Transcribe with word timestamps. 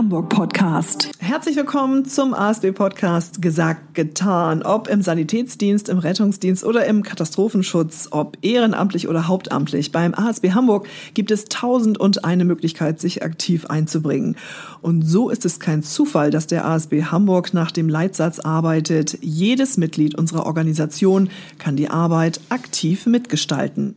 Hamburg 0.00 0.30
Podcast. 0.30 1.19
Herzlich 1.30 1.54
willkommen 1.54 2.06
zum 2.06 2.34
ASB 2.34 2.72
Podcast 2.72 3.40
Gesagt, 3.40 3.94
getan. 3.94 4.64
Ob 4.64 4.88
im 4.88 5.00
Sanitätsdienst, 5.00 5.88
im 5.88 5.98
Rettungsdienst 5.98 6.64
oder 6.64 6.86
im 6.86 7.04
Katastrophenschutz, 7.04 8.08
ob 8.10 8.36
ehrenamtlich 8.42 9.06
oder 9.06 9.28
hauptamtlich. 9.28 9.92
Beim 9.92 10.12
ASB 10.12 10.50
Hamburg 10.54 10.88
gibt 11.14 11.30
es 11.30 11.44
tausend 11.44 11.98
und 11.98 12.24
eine 12.24 12.44
Möglichkeit, 12.44 12.98
sich 12.98 13.22
aktiv 13.22 13.66
einzubringen. 13.66 14.34
Und 14.82 15.02
so 15.02 15.30
ist 15.30 15.44
es 15.44 15.60
kein 15.60 15.84
Zufall, 15.84 16.32
dass 16.32 16.48
der 16.48 16.66
ASB 16.66 17.04
Hamburg 17.04 17.54
nach 17.54 17.70
dem 17.70 17.88
Leitsatz 17.88 18.40
arbeitet. 18.40 19.16
Jedes 19.20 19.76
Mitglied 19.76 20.18
unserer 20.18 20.46
Organisation 20.46 21.30
kann 21.58 21.76
die 21.76 21.90
Arbeit 21.90 22.40
aktiv 22.48 23.06
mitgestalten. 23.06 23.94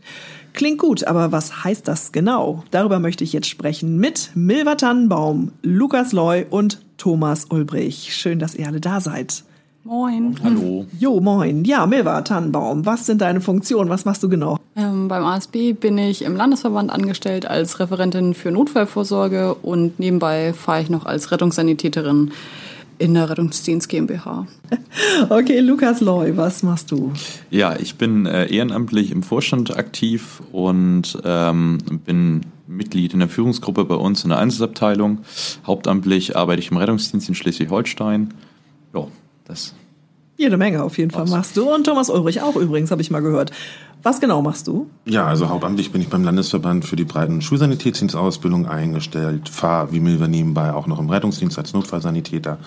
Klingt 0.54 0.78
gut, 0.78 1.06
aber 1.06 1.32
was 1.32 1.64
heißt 1.64 1.88
das 1.88 2.12
genau? 2.12 2.64
Darüber 2.70 3.00
möchte 3.00 3.24
ich 3.24 3.34
jetzt 3.34 3.50
sprechen 3.50 3.98
mit 3.98 4.30
Milva 4.36 4.76
Tannenbaum, 4.76 5.52
Lukas 5.64 6.12
Loy 6.12 6.46
und 6.48 6.78
Thomas 7.04 7.48
Ulbrich. 7.50 8.16
Schön, 8.16 8.40
dass 8.40 8.56
ihr 8.56 8.66
alle 8.66 8.80
da 8.80 9.02
seid. 9.02 9.44
Moin. 9.84 10.38
Hallo. 10.42 10.86
Jo, 10.98 11.20
moin. 11.20 11.66
Ja, 11.66 11.86
Milva 11.86 12.22
Tannenbaum, 12.22 12.86
was 12.86 13.06
sind 13.06 13.20
deine 13.20 13.42
Funktionen? 13.42 13.90
Was 13.90 14.06
machst 14.06 14.24
du 14.24 14.30
genau? 14.30 14.58
Ähm, 14.78 15.10
beim 15.10 15.26
ASB 15.26 15.74
bin 15.74 15.98
ich 15.98 16.22
im 16.22 16.38
Landesverband 16.38 16.90
angestellt 16.90 17.46
als 17.46 17.82
Referentin 17.82 18.34
für 18.34 18.52
Notfallvorsorge 18.52 19.54
und 19.56 20.00
nebenbei 20.00 20.54
fahre 20.54 20.82
ich 20.82 20.90
noch 20.90 21.06
als 21.06 21.30
Rettungssanitäterin 21.34 22.32
in 23.04 23.14
der 23.14 23.30
Rettungsdienst 23.30 23.90
GmbH. 23.90 24.48
Okay, 25.30 25.60
Lukas 25.60 26.02
Loy, 26.02 26.38
was 26.38 26.64
machst 26.64 26.92
du? 26.92 27.12
Ja, 27.50 27.76
ich 27.76 27.96
bin 27.96 28.26
äh, 28.26 28.46
ehrenamtlich 28.46 29.12
im 29.12 29.22
Vorstand 29.22 29.76
aktiv 29.76 30.42
und 30.52 31.18
ähm, 31.26 31.80
bin 32.06 32.42
Mitglied 32.68 33.14
in 33.14 33.20
der 33.20 33.28
Führungsgruppe 33.28 33.86
bei 33.86 33.96
uns 33.96 34.24
in 34.24 34.30
der 34.30 34.40
Einsatzabteilung. 34.40 35.20
Hauptamtlich 35.66 36.38
arbeite 36.38 36.62
ich 36.62 36.72
im 36.72 36.78
Rettungsdienst 36.78 37.28
in 37.28 37.36
Schleswig-Holstein. 37.36 38.34
Ja, 38.94 39.08
das. 39.46 39.76
Jede 40.38 40.58
Menge 40.58 40.84
auf 40.84 40.98
jeden 40.98 41.12
Fall 41.12 41.26
machst 41.26 41.58
du. 41.58 41.74
Und 41.74 41.86
Thomas 41.86 42.10
Ulrich 42.10 42.42
auch 42.42 42.56
übrigens, 42.56 42.92
habe 42.92 43.02
ich 43.02 43.12
mal 43.12 43.22
gehört. 43.22 43.52
Was 44.04 44.20
genau 44.20 44.42
machst 44.42 44.68
du? 44.68 44.90
Ja, 45.06 45.26
also 45.26 45.48
hauptamtlich 45.48 45.92
bin 45.92 46.02
ich 46.02 46.10
beim 46.10 46.24
Landesverband 46.24 46.84
für 46.84 46.98
die 46.98 47.06
breiten 47.06 47.42
Schulsanitätsdienstausbildung 47.42 48.68
eingestellt, 48.68 49.48
fahre 49.50 49.94
wie 49.94 50.02
Milver 50.02 50.28
nebenbei 50.28 50.74
auch 50.74 50.88
noch 50.88 51.00
im 51.00 51.10
Rettungsdienst 51.10 51.58
als 51.58 51.74
Notfallsanitäter. 51.74 52.58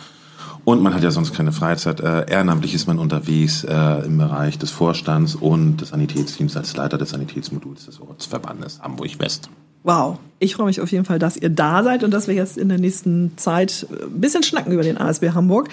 Und 0.67 0.83
man 0.83 0.95
hat 0.95 1.05
ja 1.05 1.13
sonst 1.13 1.33
keine 1.33 1.53
Freizeit. 1.53 2.01
Äh, 2.01 2.29
ehrenamtlich 2.29 2.75
ist 2.75 2.89
man 2.89 2.99
unterwegs 2.99 3.63
äh, 3.63 4.05
im 4.05 4.19
Bereich 4.19 4.59
des 4.59 4.73
Vorstands 4.73 5.37
und 5.37 5.77
des 5.77 5.91
Sanitätsdienstes 5.91 6.57
als 6.57 6.77
Leiter 6.77 6.99
des 6.99 7.11
Sanitätsmoduls 7.11 7.87
des 7.87 8.01
Ortsverbandes 8.01 8.81
Hamburg 8.83 9.17
West. 9.21 9.49
Wow, 9.85 10.19
ich 10.41 10.57
freue 10.57 10.67
mich 10.67 10.81
auf 10.81 10.91
jeden 10.91 11.05
Fall, 11.05 11.21
dass 11.21 11.37
ihr 11.37 11.51
da 11.51 11.85
seid 11.85 12.03
und 12.03 12.11
dass 12.11 12.27
wir 12.27 12.35
jetzt 12.35 12.59
in 12.59 12.69
der 12.69 12.79
nächsten 12.79 13.39
Zeit 13.39 13.87
ein 13.93 14.21
bisschen 14.21 14.43
schnacken 14.43 14.73
über 14.73 14.83
den 14.83 14.99
ASB 14.99 15.31
Hamburg 15.35 15.69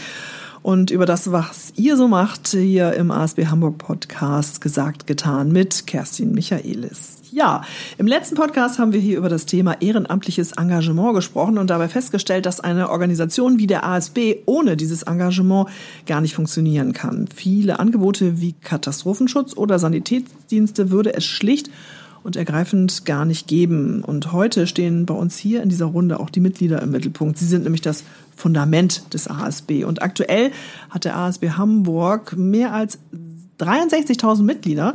und 0.61 0.91
über 0.91 1.07
das, 1.07 1.31
was 1.31 1.73
ihr 1.75 1.97
so 1.97 2.07
macht 2.07 2.49
hier 2.49 2.93
im 2.93 3.09
ASB 3.09 3.47
Hamburg 3.47 3.79
Podcast 3.79 4.61
gesagt, 4.61 5.07
getan 5.07 5.51
mit 5.51 5.87
Kerstin 5.87 6.33
Michaelis. 6.33 7.22
Ja, 7.33 7.63
im 7.97 8.05
letzten 8.05 8.35
Podcast 8.35 8.77
haben 8.77 8.93
wir 8.93 8.99
hier 8.99 9.17
über 9.17 9.27
das 9.27 9.47
Thema 9.47 9.81
ehrenamtliches 9.81 10.51
Engagement 10.51 11.15
gesprochen 11.15 11.57
und 11.57 11.67
dabei 11.71 11.87
festgestellt, 11.87 12.45
dass 12.45 12.59
eine 12.59 12.91
Organisation 12.91 13.57
wie 13.57 13.65
der 13.65 13.83
ASB 13.83 14.35
ohne 14.45 14.77
dieses 14.77 15.01
Engagement 15.01 15.67
gar 16.05 16.21
nicht 16.21 16.35
funktionieren 16.35 16.93
kann. 16.93 17.27
Viele 17.35 17.79
Angebote 17.79 18.39
wie 18.39 18.53
Katastrophenschutz 18.53 19.57
oder 19.57 19.79
Sanitätsdienste 19.79 20.91
würde 20.91 21.15
es 21.15 21.25
schlicht 21.25 21.71
und 22.21 22.35
ergreifend 22.35 23.03
gar 23.03 23.25
nicht 23.25 23.47
geben. 23.47 24.03
Und 24.03 24.31
heute 24.31 24.67
stehen 24.67 25.07
bei 25.07 25.15
uns 25.15 25.35
hier 25.35 25.63
in 25.63 25.69
dieser 25.69 25.85
Runde 25.85 26.19
auch 26.19 26.29
die 26.29 26.39
Mitglieder 26.39 26.83
im 26.83 26.91
Mittelpunkt. 26.91 27.39
Sie 27.39 27.47
sind 27.47 27.63
nämlich 27.63 27.81
das 27.81 28.03
Fundament 28.35 29.11
des 29.11 29.27
ASB. 29.27 29.85
Und 29.85 30.03
aktuell 30.03 30.51
hat 30.91 31.05
der 31.05 31.17
ASB 31.17 31.49
Hamburg 31.49 32.37
mehr 32.37 32.73
als 32.73 32.99
63.000 33.59 34.43
Mitglieder, 34.43 34.93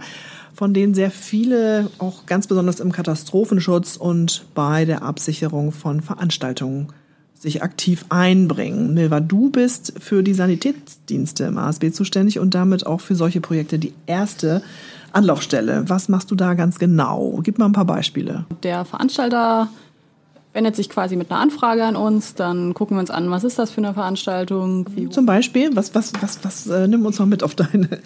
von 0.58 0.74
denen 0.74 0.92
sehr 0.92 1.12
viele 1.12 1.88
auch 1.98 2.26
ganz 2.26 2.48
besonders 2.48 2.80
im 2.80 2.90
Katastrophenschutz 2.90 3.94
und 3.94 4.44
bei 4.56 4.84
der 4.84 5.02
Absicherung 5.02 5.70
von 5.70 6.00
Veranstaltungen 6.00 6.88
sich 7.32 7.62
aktiv 7.62 8.04
einbringen. 8.08 8.92
Milva, 8.92 9.20
du 9.20 9.50
bist 9.50 9.92
für 10.00 10.24
die 10.24 10.34
Sanitätsdienste 10.34 11.44
im 11.44 11.58
ASB 11.58 11.92
zuständig 11.92 12.40
und 12.40 12.56
damit 12.56 12.86
auch 12.86 13.00
für 13.00 13.14
solche 13.14 13.40
Projekte 13.40 13.78
die 13.78 13.94
erste 14.06 14.60
Anlaufstelle. 15.12 15.84
Was 15.86 16.08
machst 16.08 16.32
du 16.32 16.34
da 16.34 16.54
ganz 16.54 16.80
genau? 16.80 17.38
Gib 17.44 17.60
mal 17.60 17.66
ein 17.66 17.72
paar 17.72 17.84
Beispiele. 17.84 18.44
Der 18.64 18.84
Veranstalter 18.84 19.68
wendet 20.54 20.74
sich 20.74 20.88
quasi 20.88 21.14
mit 21.14 21.30
einer 21.30 21.38
Anfrage 21.38 21.84
an 21.84 21.94
uns, 21.94 22.34
dann 22.34 22.74
gucken 22.74 22.96
wir 22.96 23.00
uns 23.00 23.10
an, 23.10 23.30
was 23.30 23.44
ist 23.44 23.60
das 23.60 23.70
für 23.70 23.78
eine 23.78 23.94
Veranstaltung? 23.94 24.86
Zum 25.12 25.24
Beispiel, 25.24 25.76
was, 25.76 25.94
was, 25.94 26.12
was, 26.20 26.40
was, 26.42 26.66
äh, 26.66 26.88
nimm 26.88 27.06
uns 27.06 27.20
mal 27.20 27.26
mit 27.26 27.44
auf 27.44 27.54
deine 27.54 28.00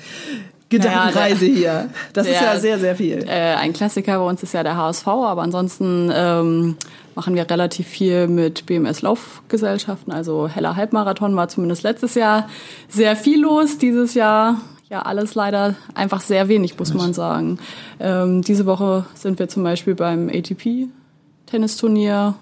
Gedankenreise 0.73 1.45
naja, 1.45 1.57
hier. 1.57 1.91
Das 2.13 2.27
der, 2.27 2.35
ist 2.35 2.43
ja 2.43 2.59
sehr, 2.59 2.79
sehr 2.79 2.97
viel. 2.97 3.25
Äh, 3.27 3.55
ein 3.55 3.73
Klassiker 3.73 4.19
bei 4.19 4.25
uns 4.25 4.43
ist 4.43 4.55
ja 4.55 4.63
der 4.63 4.77
HSV, 4.77 5.07
aber 5.07 5.43
ansonsten 5.43 6.11
ähm, 6.15 6.77
machen 7.15 7.35
wir 7.35 7.49
relativ 7.49 7.87
viel 7.87 8.27
mit 8.27 8.67
BMS 8.67 9.03
Laufgesellschaften. 9.03 10.13
Also 10.13 10.49
Heller 10.49 10.77
Halbmarathon 10.77 11.37
war 11.37 11.49
zumindest 11.49 11.83
letztes 11.83 12.15
Jahr 12.15 12.49
sehr 12.89 13.17
viel 13.17 13.43
los. 13.43 13.79
Dieses 13.79 14.15
Jahr 14.15 14.57
ja 14.93 15.03
alles 15.03 15.35
leider 15.35 15.75
einfach 15.95 16.21
sehr 16.21 16.49
wenig, 16.49 16.79
muss 16.79 16.93
man 16.93 17.15
sagen. 17.15 17.59
Ähm, 17.99 18.43
diese 18.43 18.67
Woche 18.67 19.07
sind 19.15 19.39
wir 19.39 19.49
zum 19.49 19.63
Beispiel 19.63 19.95
beim 19.95 20.29
ATP-Tennisturnier 20.29 22.35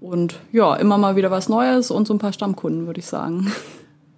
und 0.00 0.36
ja, 0.52 0.76
immer 0.76 0.98
mal 0.98 1.16
wieder 1.16 1.32
was 1.32 1.48
Neues 1.48 1.90
und 1.90 2.06
so 2.06 2.14
ein 2.14 2.18
paar 2.18 2.32
Stammkunden, 2.32 2.86
würde 2.86 3.00
ich 3.00 3.06
sagen. 3.06 3.52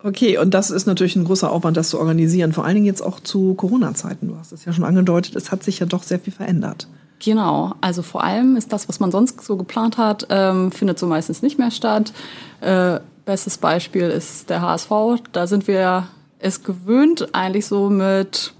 Okay, 0.02 0.38
und 0.38 0.52
das 0.54 0.70
ist 0.70 0.86
natürlich 0.86 1.16
ein 1.16 1.24
großer 1.24 1.50
Aufwand, 1.50 1.76
das 1.76 1.88
zu 1.88 1.98
organisieren, 1.98 2.52
vor 2.52 2.64
allen 2.64 2.74
Dingen 2.74 2.86
jetzt 2.86 3.00
auch 3.00 3.18
zu 3.20 3.54
Corona-Zeiten. 3.54 4.28
Du 4.28 4.36
hast 4.38 4.52
es 4.52 4.64
ja 4.64 4.72
schon 4.72 4.84
angedeutet, 4.84 5.34
es 5.36 5.50
hat 5.50 5.62
sich 5.62 5.78
ja 5.78 5.86
doch 5.86 6.02
sehr 6.02 6.20
viel 6.20 6.32
verändert. 6.32 6.86
Genau, 7.18 7.74
also 7.80 8.02
vor 8.02 8.22
allem 8.22 8.56
ist 8.56 8.72
das, 8.72 8.88
was 8.88 9.00
man 9.00 9.10
sonst 9.10 9.40
so 9.42 9.56
geplant 9.56 9.96
hat, 9.96 10.26
ähm, 10.28 10.70
findet 10.70 10.98
so 10.98 11.06
meistens 11.06 11.40
nicht 11.40 11.58
mehr 11.58 11.70
statt. 11.70 12.12
Äh, 12.60 13.00
bestes 13.24 13.56
Beispiel 13.58 14.04
ist 14.04 14.50
der 14.50 14.60
HSV. 14.60 14.90
Da 15.32 15.46
sind 15.46 15.66
wir 15.66 16.08
es 16.38 16.62
gewöhnt, 16.62 17.34
eigentlich 17.34 17.66
so 17.66 17.88
mit 17.88 18.52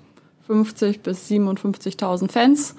50 0.47 1.03
bis 1.03 1.29
57.000 1.29 2.31
Fans 2.31 2.75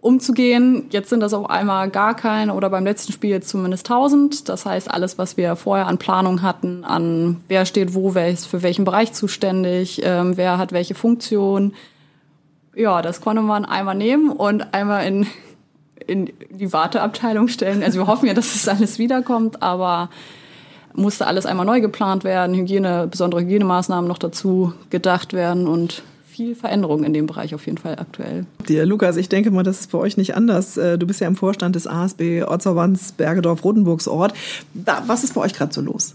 umzugehen. 0.00 0.86
Jetzt 0.90 1.10
sind 1.10 1.20
das 1.20 1.34
auf 1.34 1.50
einmal 1.50 1.90
gar 1.90 2.14
keine 2.14 2.54
oder 2.54 2.70
beim 2.70 2.84
letzten 2.84 3.12
Spiel 3.12 3.42
zumindest 3.42 3.90
1000. 3.90 4.48
Das 4.48 4.64
heißt, 4.64 4.90
alles, 4.90 5.18
was 5.18 5.36
wir 5.36 5.56
vorher 5.56 5.86
an 5.86 5.98
Planung 5.98 6.42
hatten, 6.42 6.84
an 6.84 7.42
wer 7.48 7.66
steht 7.66 7.94
wo, 7.94 8.14
wer 8.14 8.28
ist 8.28 8.46
für 8.46 8.62
welchen 8.62 8.84
Bereich 8.84 9.12
zuständig, 9.12 10.00
ähm, 10.04 10.36
wer 10.36 10.58
hat 10.58 10.72
welche 10.72 10.94
Funktion, 10.94 11.74
ja, 12.74 13.02
das 13.02 13.20
konnte 13.20 13.42
man 13.42 13.64
einmal 13.64 13.94
nehmen 13.94 14.30
und 14.30 14.72
einmal 14.72 15.06
in, 15.06 15.26
in 16.06 16.32
die 16.50 16.72
Warteabteilung 16.72 17.48
stellen. 17.48 17.82
Also 17.82 17.98
wir 17.98 18.06
hoffen 18.06 18.26
ja, 18.26 18.34
dass 18.34 18.52
das 18.52 18.68
alles 18.68 18.98
wiederkommt, 18.98 19.62
aber 19.62 20.08
musste 20.94 21.26
alles 21.26 21.46
einmal 21.46 21.66
neu 21.66 21.80
geplant 21.80 22.24
werden, 22.24 22.54
Hygiene, 22.56 23.06
besondere 23.08 23.42
Hygienemaßnahmen 23.42 24.08
noch 24.08 24.18
dazu 24.18 24.72
gedacht 24.90 25.32
werden 25.32 25.68
und 25.68 26.02
viel 26.40 26.54
Veränderung 26.54 27.04
in 27.04 27.12
dem 27.12 27.26
Bereich 27.26 27.54
auf 27.54 27.66
jeden 27.66 27.76
Fall 27.76 27.98
aktuell. 27.98 28.46
Dir, 28.66 28.86
Lukas, 28.86 29.18
ich 29.18 29.28
denke 29.28 29.50
mal, 29.50 29.62
das 29.62 29.80
ist 29.80 29.92
bei 29.92 29.98
euch 29.98 30.16
nicht 30.16 30.34
anders. 30.34 30.78
Äh, 30.78 30.96
du 30.96 31.06
bist 31.06 31.20
ja 31.20 31.28
im 31.28 31.36
Vorstand 31.36 31.76
des 31.76 31.86
ASB 31.86 32.44
Ortsverbands 32.44 33.12
Bergedorf-Rotenburgs 33.12 34.08
Ort. 34.08 34.32
Was 35.06 35.22
ist 35.22 35.34
bei 35.34 35.42
euch 35.42 35.52
gerade 35.52 35.74
so 35.74 35.82
los? 35.82 36.14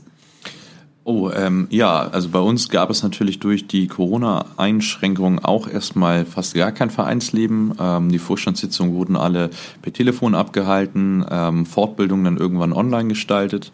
Oh, 1.04 1.30
ähm, 1.30 1.68
ja, 1.70 2.08
also 2.08 2.30
bei 2.30 2.40
uns 2.40 2.70
gab 2.70 2.90
es 2.90 3.04
natürlich 3.04 3.40
durch 3.40 3.68
die 3.68 3.86
Corona-Einschränkungen 3.86 5.38
auch 5.38 5.68
erstmal 5.70 6.26
fast 6.26 6.56
gar 6.56 6.72
kein 6.72 6.90
Vereinsleben. 6.90 7.76
Ähm, 7.80 8.12
die 8.12 8.18
Vorstandssitzungen 8.18 8.96
wurden 8.96 9.16
alle 9.16 9.52
per 9.84 9.94
Telefon 9.94 10.34
abgehalten, 10.34 11.24
ähm, 11.30 11.68
Fortbildungen 11.68 12.26
dann 12.26 12.38
irgendwann 12.38 12.74
online 12.74 13.10
gestaltet. 13.10 13.72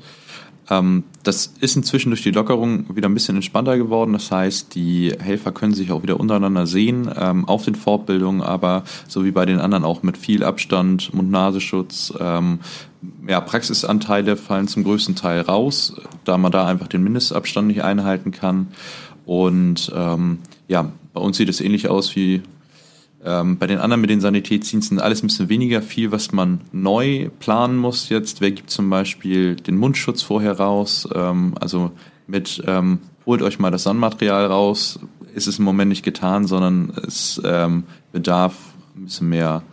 Ähm, 0.69 1.03
das 1.23 1.53
ist 1.59 1.75
inzwischen 1.75 2.09
durch 2.09 2.23
die 2.23 2.31
Lockerung 2.31 2.95
wieder 2.95 3.09
ein 3.09 3.13
bisschen 3.13 3.35
entspannter 3.35 3.77
geworden. 3.77 4.13
Das 4.13 4.31
heißt, 4.31 4.73
die 4.75 5.13
Helfer 5.19 5.51
können 5.51 5.73
sich 5.73 5.91
auch 5.91 6.03
wieder 6.03 6.19
untereinander 6.19 6.65
sehen 6.65 7.09
ähm, 7.15 7.45
auf 7.45 7.65
den 7.65 7.75
Fortbildungen, 7.75 8.41
aber 8.41 8.83
so 9.07 9.25
wie 9.25 9.31
bei 9.31 9.45
den 9.45 9.59
anderen 9.59 9.83
auch 9.83 10.03
mit 10.03 10.17
viel 10.17 10.43
Abstand, 10.43 11.13
Mund-Nasenschutz. 11.13 12.13
Ähm, 12.19 12.59
ja, 13.27 13.41
Praxisanteile 13.41 14.37
fallen 14.37 14.67
zum 14.67 14.83
größten 14.83 15.15
Teil 15.15 15.41
raus, 15.41 15.95
da 16.23 16.37
man 16.37 16.51
da 16.51 16.67
einfach 16.67 16.87
den 16.87 17.03
Mindestabstand 17.03 17.67
nicht 17.67 17.83
einhalten 17.83 18.31
kann. 18.31 18.67
Und 19.25 19.91
ähm, 19.95 20.39
ja, 20.67 20.91
bei 21.13 21.21
uns 21.21 21.37
sieht 21.37 21.49
es 21.49 21.61
ähnlich 21.61 21.89
aus 21.89 22.15
wie 22.15 22.41
ähm, 23.23 23.57
bei 23.57 23.67
den 23.67 23.79
anderen 23.79 24.01
mit 24.01 24.09
den 24.09 24.21
Sanitätsdiensten 24.21 24.99
alles 24.99 25.23
ein 25.23 25.27
bisschen 25.27 25.49
weniger 25.49 25.81
viel, 25.81 26.11
was 26.11 26.31
man 26.31 26.61
neu 26.71 27.29
planen 27.39 27.77
muss 27.77 28.09
jetzt. 28.09 28.41
Wer 28.41 28.51
gibt 28.51 28.69
zum 28.69 28.89
Beispiel 28.89 29.55
den 29.55 29.77
Mundschutz 29.77 30.21
vorher 30.21 30.53
raus? 30.53 31.07
Ähm, 31.13 31.53
also 31.59 31.91
mit 32.27 32.63
ähm, 32.65 32.99
holt 33.25 33.41
euch 33.41 33.59
mal 33.59 33.71
das 33.71 33.83
Sandmaterial 33.83 34.45
raus, 34.47 34.99
ist 35.35 35.47
es 35.47 35.59
im 35.59 35.65
Moment 35.65 35.89
nicht 35.89 36.03
getan, 36.03 36.47
sondern 36.47 36.91
es 37.05 37.41
ähm, 37.45 37.83
bedarf 38.11 38.55
ein 38.95 39.05
bisschen 39.05 39.29
mehr 39.29 39.63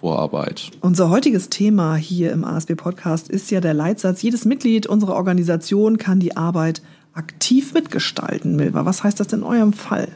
Vorarbeit. 0.00 0.70
Unser 0.80 1.10
heutiges 1.10 1.50
Thema 1.50 1.94
hier 1.94 2.32
im 2.32 2.44
ASB 2.44 2.74
Podcast 2.74 3.28
ist 3.28 3.50
ja 3.50 3.60
der 3.60 3.74
Leitsatz, 3.74 4.22
jedes 4.22 4.44
Mitglied 4.44 4.86
unserer 4.86 5.14
Organisation 5.14 5.98
kann 5.98 6.20
die 6.20 6.36
Arbeit 6.36 6.80
aktiv 7.12 7.74
mitgestalten. 7.74 8.56
Milva, 8.56 8.86
was 8.86 9.04
heißt 9.04 9.20
das 9.20 9.32
in 9.32 9.42
eurem 9.42 9.72
Fall? 9.72 10.08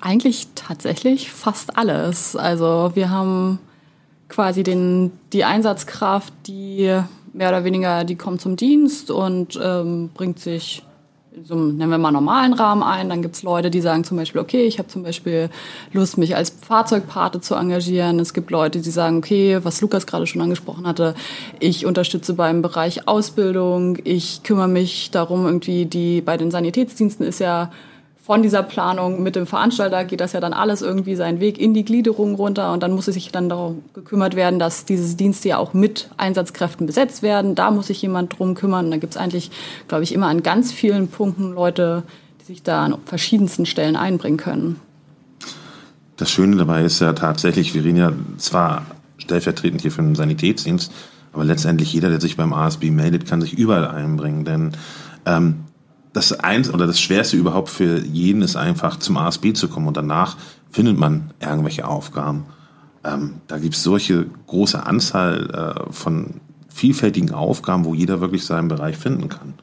Eigentlich 0.00 0.48
tatsächlich 0.54 1.30
fast 1.30 1.76
alles. 1.76 2.34
Also 2.34 2.90
wir 2.94 3.10
haben 3.10 3.58
quasi 4.28 4.62
den, 4.62 5.12
die 5.32 5.44
Einsatzkraft, 5.44 6.32
die 6.46 7.00
mehr 7.32 7.48
oder 7.48 7.64
weniger, 7.64 8.04
die 8.04 8.16
kommt 8.16 8.40
zum 8.40 8.56
Dienst 8.56 9.10
und 9.10 9.58
ähm, 9.62 10.10
bringt 10.14 10.40
sich 10.40 10.82
so 11.44 11.54
nennen 11.54 11.90
wir 11.90 11.98
mal 11.98 12.10
normalen 12.10 12.52
Rahmen 12.52 12.82
ein. 12.82 13.08
Dann 13.08 13.22
gibt 13.22 13.36
es 13.36 13.42
Leute, 13.42 13.70
die 13.70 13.80
sagen 13.80 14.02
zum 14.02 14.16
Beispiel, 14.16 14.40
okay, 14.40 14.64
ich 14.64 14.78
habe 14.78 14.88
zum 14.88 15.02
Beispiel 15.02 15.50
Lust, 15.92 16.18
mich 16.18 16.34
als 16.34 16.50
Fahrzeugpate 16.50 17.40
zu 17.40 17.54
engagieren. 17.54 18.18
Es 18.18 18.34
gibt 18.34 18.50
Leute, 18.50 18.80
die 18.80 18.90
sagen, 18.90 19.18
okay, 19.18 19.60
was 19.62 19.80
Lukas 19.80 20.06
gerade 20.06 20.26
schon 20.26 20.40
angesprochen 20.40 20.86
hatte, 20.86 21.14
ich 21.60 21.86
unterstütze 21.86 22.34
beim 22.34 22.62
Bereich 22.62 23.06
Ausbildung, 23.06 23.98
ich 24.04 24.42
kümmere 24.42 24.68
mich 24.68 25.10
darum, 25.10 25.46
irgendwie 25.46 25.86
die 25.86 26.20
bei 26.20 26.36
den 26.36 26.50
Sanitätsdiensten 26.50 27.26
ist 27.26 27.40
ja 27.40 27.70
von 28.28 28.42
dieser 28.42 28.62
Planung 28.62 29.22
mit 29.22 29.36
dem 29.36 29.46
Veranstalter 29.46 30.04
geht 30.04 30.20
das 30.20 30.34
ja 30.34 30.40
dann 30.40 30.52
alles 30.52 30.82
irgendwie 30.82 31.16
seinen 31.16 31.40
Weg 31.40 31.58
in 31.58 31.72
die 31.72 31.82
Gliederung 31.82 32.34
runter 32.34 32.74
und 32.74 32.82
dann 32.82 32.92
muss 32.92 33.08
es 33.08 33.14
sich 33.14 33.32
dann 33.32 33.48
darum 33.48 33.82
gekümmert 33.94 34.36
werden, 34.36 34.58
dass 34.58 34.84
diese 34.84 35.16
Dienste 35.16 35.48
ja 35.48 35.56
auch 35.56 35.72
mit 35.72 36.10
Einsatzkräften 36.18 36.86
besetzt 36.86 37.22
werden. 37.22 37.54
Da 37.54 37.70
muss 37.70 37.86
sich 37.86 38.02
jemand 38.02 38.38
drum 38.38 38.52
kümmern. 38.52 38.84
Und 38.84 38.90
da 38.90 38.98
gibt 38.98 39.14
es 39.14 39.16
eigentlich, 39.16 39.50
glaube 39.88 40.04
ich, 40.04 40.12
immer 40.12 40.26
an 40.26 40.42
ganz 40.42 40.72
vielen 40.72 41.08
Punkten 41.08 41.54
Leute, 41.54 42.02
die 42.42 42.44
sich 42.44 42.62
da 42.62 42.84
an 42.84 42.96
verschiedensten 43.06 43.64
Stellen 43.64 43.96
einbringen 43.96 44.36
können. 44.36 44.76
Das 46.18 46.30
Schöne 46.30 46.56
dabei 46.56 46.84
ist 46.84 47.00
ja 47.00 47.14
tatsächlich, 47.14 47.72
wir 47.72 47.82
reden 47.82 47.96
ja 47.96 48.12
zwar 48.36 48.84
stellvertretend 49.16 49.80
hier 49.80 49.90
für 49.90 50.02
den 50.02 50.16
Sanitätsdienst, 50.16 50.92
aber 51.32 51.44
letztendlich 51.44 51.94
jeder, 51.94 52.10
der 52.10 52.20
sich 52.20 52.36
beim 52.36 52.52
ASB 52.52 52.90
meldet, 52.90 53.24
kann 53.24 53.40
sich 53.40 53.54
überall 53.54 53.88
einbringen, 53.88 54.44
denn 54.44 54.72
ähm, 55.24 55.64
das 56.12 56.32
eins 56.32 56.72
oder 56.72 56.86
das 56.86 57.00
Schwerste 57.00 57.36
überhaupt 57.36 57.68
für 57.68 57.98
jeden 58.04 58.42
ist 58.42 58.56
einfach 58.56 58.98
zum 58.98 59.16
ASB 59.16 59.52
zu 59.52 59.68
kommen 59.68 59.88
und 59.88 59.96
danach 59.96 60.36
findet 60.70 60.98
man 60.98 61.30
irgendwelche 61.40 61.86
Aufgaben. 61.86 62.46
Ähm, 63.04 63.34
da 63.46 63.58
gibt 63.58 63.74
es 63.74 63.82
solche 63.82 64.26
große 64.46 64.84
Anzahl 64.84 65.86
äh, 65.88 65.92
von 65.92 66.40
vielfältigen 66.68 67.32
Aufgaben, 67.32 67.84
wo 67.84 67.94
jeder 67.94 68.20
wirklich 68.20 68.44
seinen 68.44 68.68
Bereich 68.68 68.96
finden 68.96 69.28
kann. 69.28 69.54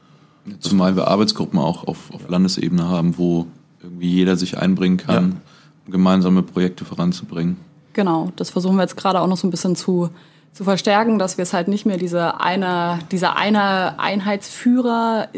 Zumal 0.59 0.95
wir 0.95 1.07
Arbeitsgruppen 1.07 1.57
auch 1.57 1.87
auf, 1.87 2.13
auf 2.13 2.29
Landesebene 2.29 2.87
haben, 2.87 3.17
wo 3.17 3.47
irgendwie 3.81 4.11
jeder 4.11 4.35
sich 4.35 4.57
einbringen 4.57 4.97
kann, 4.97 5.15
ja. 5.31 5.37
um 5.85 5.91
gemeinsame 5.91 6.43
Projekte 6.43 6.85
voranzubringen. 6.85 7.57
Genau, 7.93 8.31
das 8.35 8.51
versuchen 8.51 8.75
wir 8.75 8.83
jetzt 8.83 8.97
gerade 8.97 9.21
auch 9.21 9.27
noch 9.27 9.37
so 9.37 9.47
ein 9.47 9.51
bisschen 9.51 9.75
zu, 9.75 10.09
zu 10.53 10.63
verstärken, 10.63 11.17
dass 11.17 11.37
wir 11.37 11.43
es 11.43 11.53
halt 11.53 11.67
nicht 11.67 11.85
mehr 11.85 11.97
diese 11.97 12.41
eine, 12.41 12.99
dieser 13.11 13.37
eine 13.37 13.99
Einheitsführer 13.99 15.29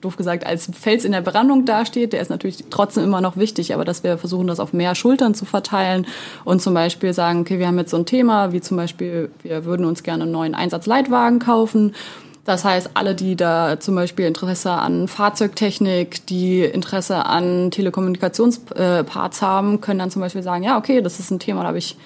doof 0.00 0.16
gesagt, 0.16 0.46
als 0.46 0.70
Fels 0.78 1.04
in 1.04 1.12
der 1.12 1.20
Brandung 1.20 1.64
dasteht. 1.64 2.12
Der 2.12 2.20
ist 2.20 2.30
natürlich 2.30 2.64
trotzdem 2.70 3.04
immer 3.04 3.20
noch 3.20 3.36
wichtig, 3.36 3.74
aber 3.74 3.84
dass 3.84 4.02
wir 4.02 4.18
versuchen, 4.18 4.46
das 4.46 4.60
auf 4.60 4.72
mehr 4.72 4.94
Schultern 4.94 5.34
zu 5.34 5.44
verteilen 5.44 6.06
und 6.44 6.62
zum 6.62 6.74
Beispiel 6.74 7.12
sagen, 7.12 7.40
okay, 7.40 7.58
wir 7.58 7.66
haben 7.66 7.78
jetzt 7.78 7.90
so 7.90 7.96
ein 7.96 8.06
Thema, 8.06 8.52
wie 8.52 8.60
zum 8.60 8.76
Beispiel, 8.76 9.30
wir 9.42 9.64
würden 9.64 9.86
uns 9.86 10.02
gerne 10.02 10.24
einen 10.24 10.32
neuen 10.32 10.54
Einsatzleitwagen 10.54 11.38
kaufen. 11.38 11.94
Das 12.44 12.64
heißt, 12.64 12.90
alle, 12.94 13.14
die 13.14 13.36
da 13.36 13.78
zum 13.78 13.94
Beispiel 13.94 14.26
Interesse 14.26 14.72
an 14.72 15.08
Fahrzeugtechnik, 15.08 16.26
die 16.26 16.62
Interesse 16.62 17.26
an 17.26 17.70
Telekommunikationsparts 17.70 19.42
haben, 19.42 19.80
können 19.80 19.98
dann 19.98 20.10
zum 20.10 20.22
Beispiel 20.22 20.42
sagen, 20.42 20.64
ja, 20.64 20.78
okay, 20.78 21.02
das 21.02 21.20
ist 21.20 21.30
ein 21.30 21.38
Thema, 21.38 21.62
da 21.62 21.68
habe 21.68 21.78
ich 21.78 21.96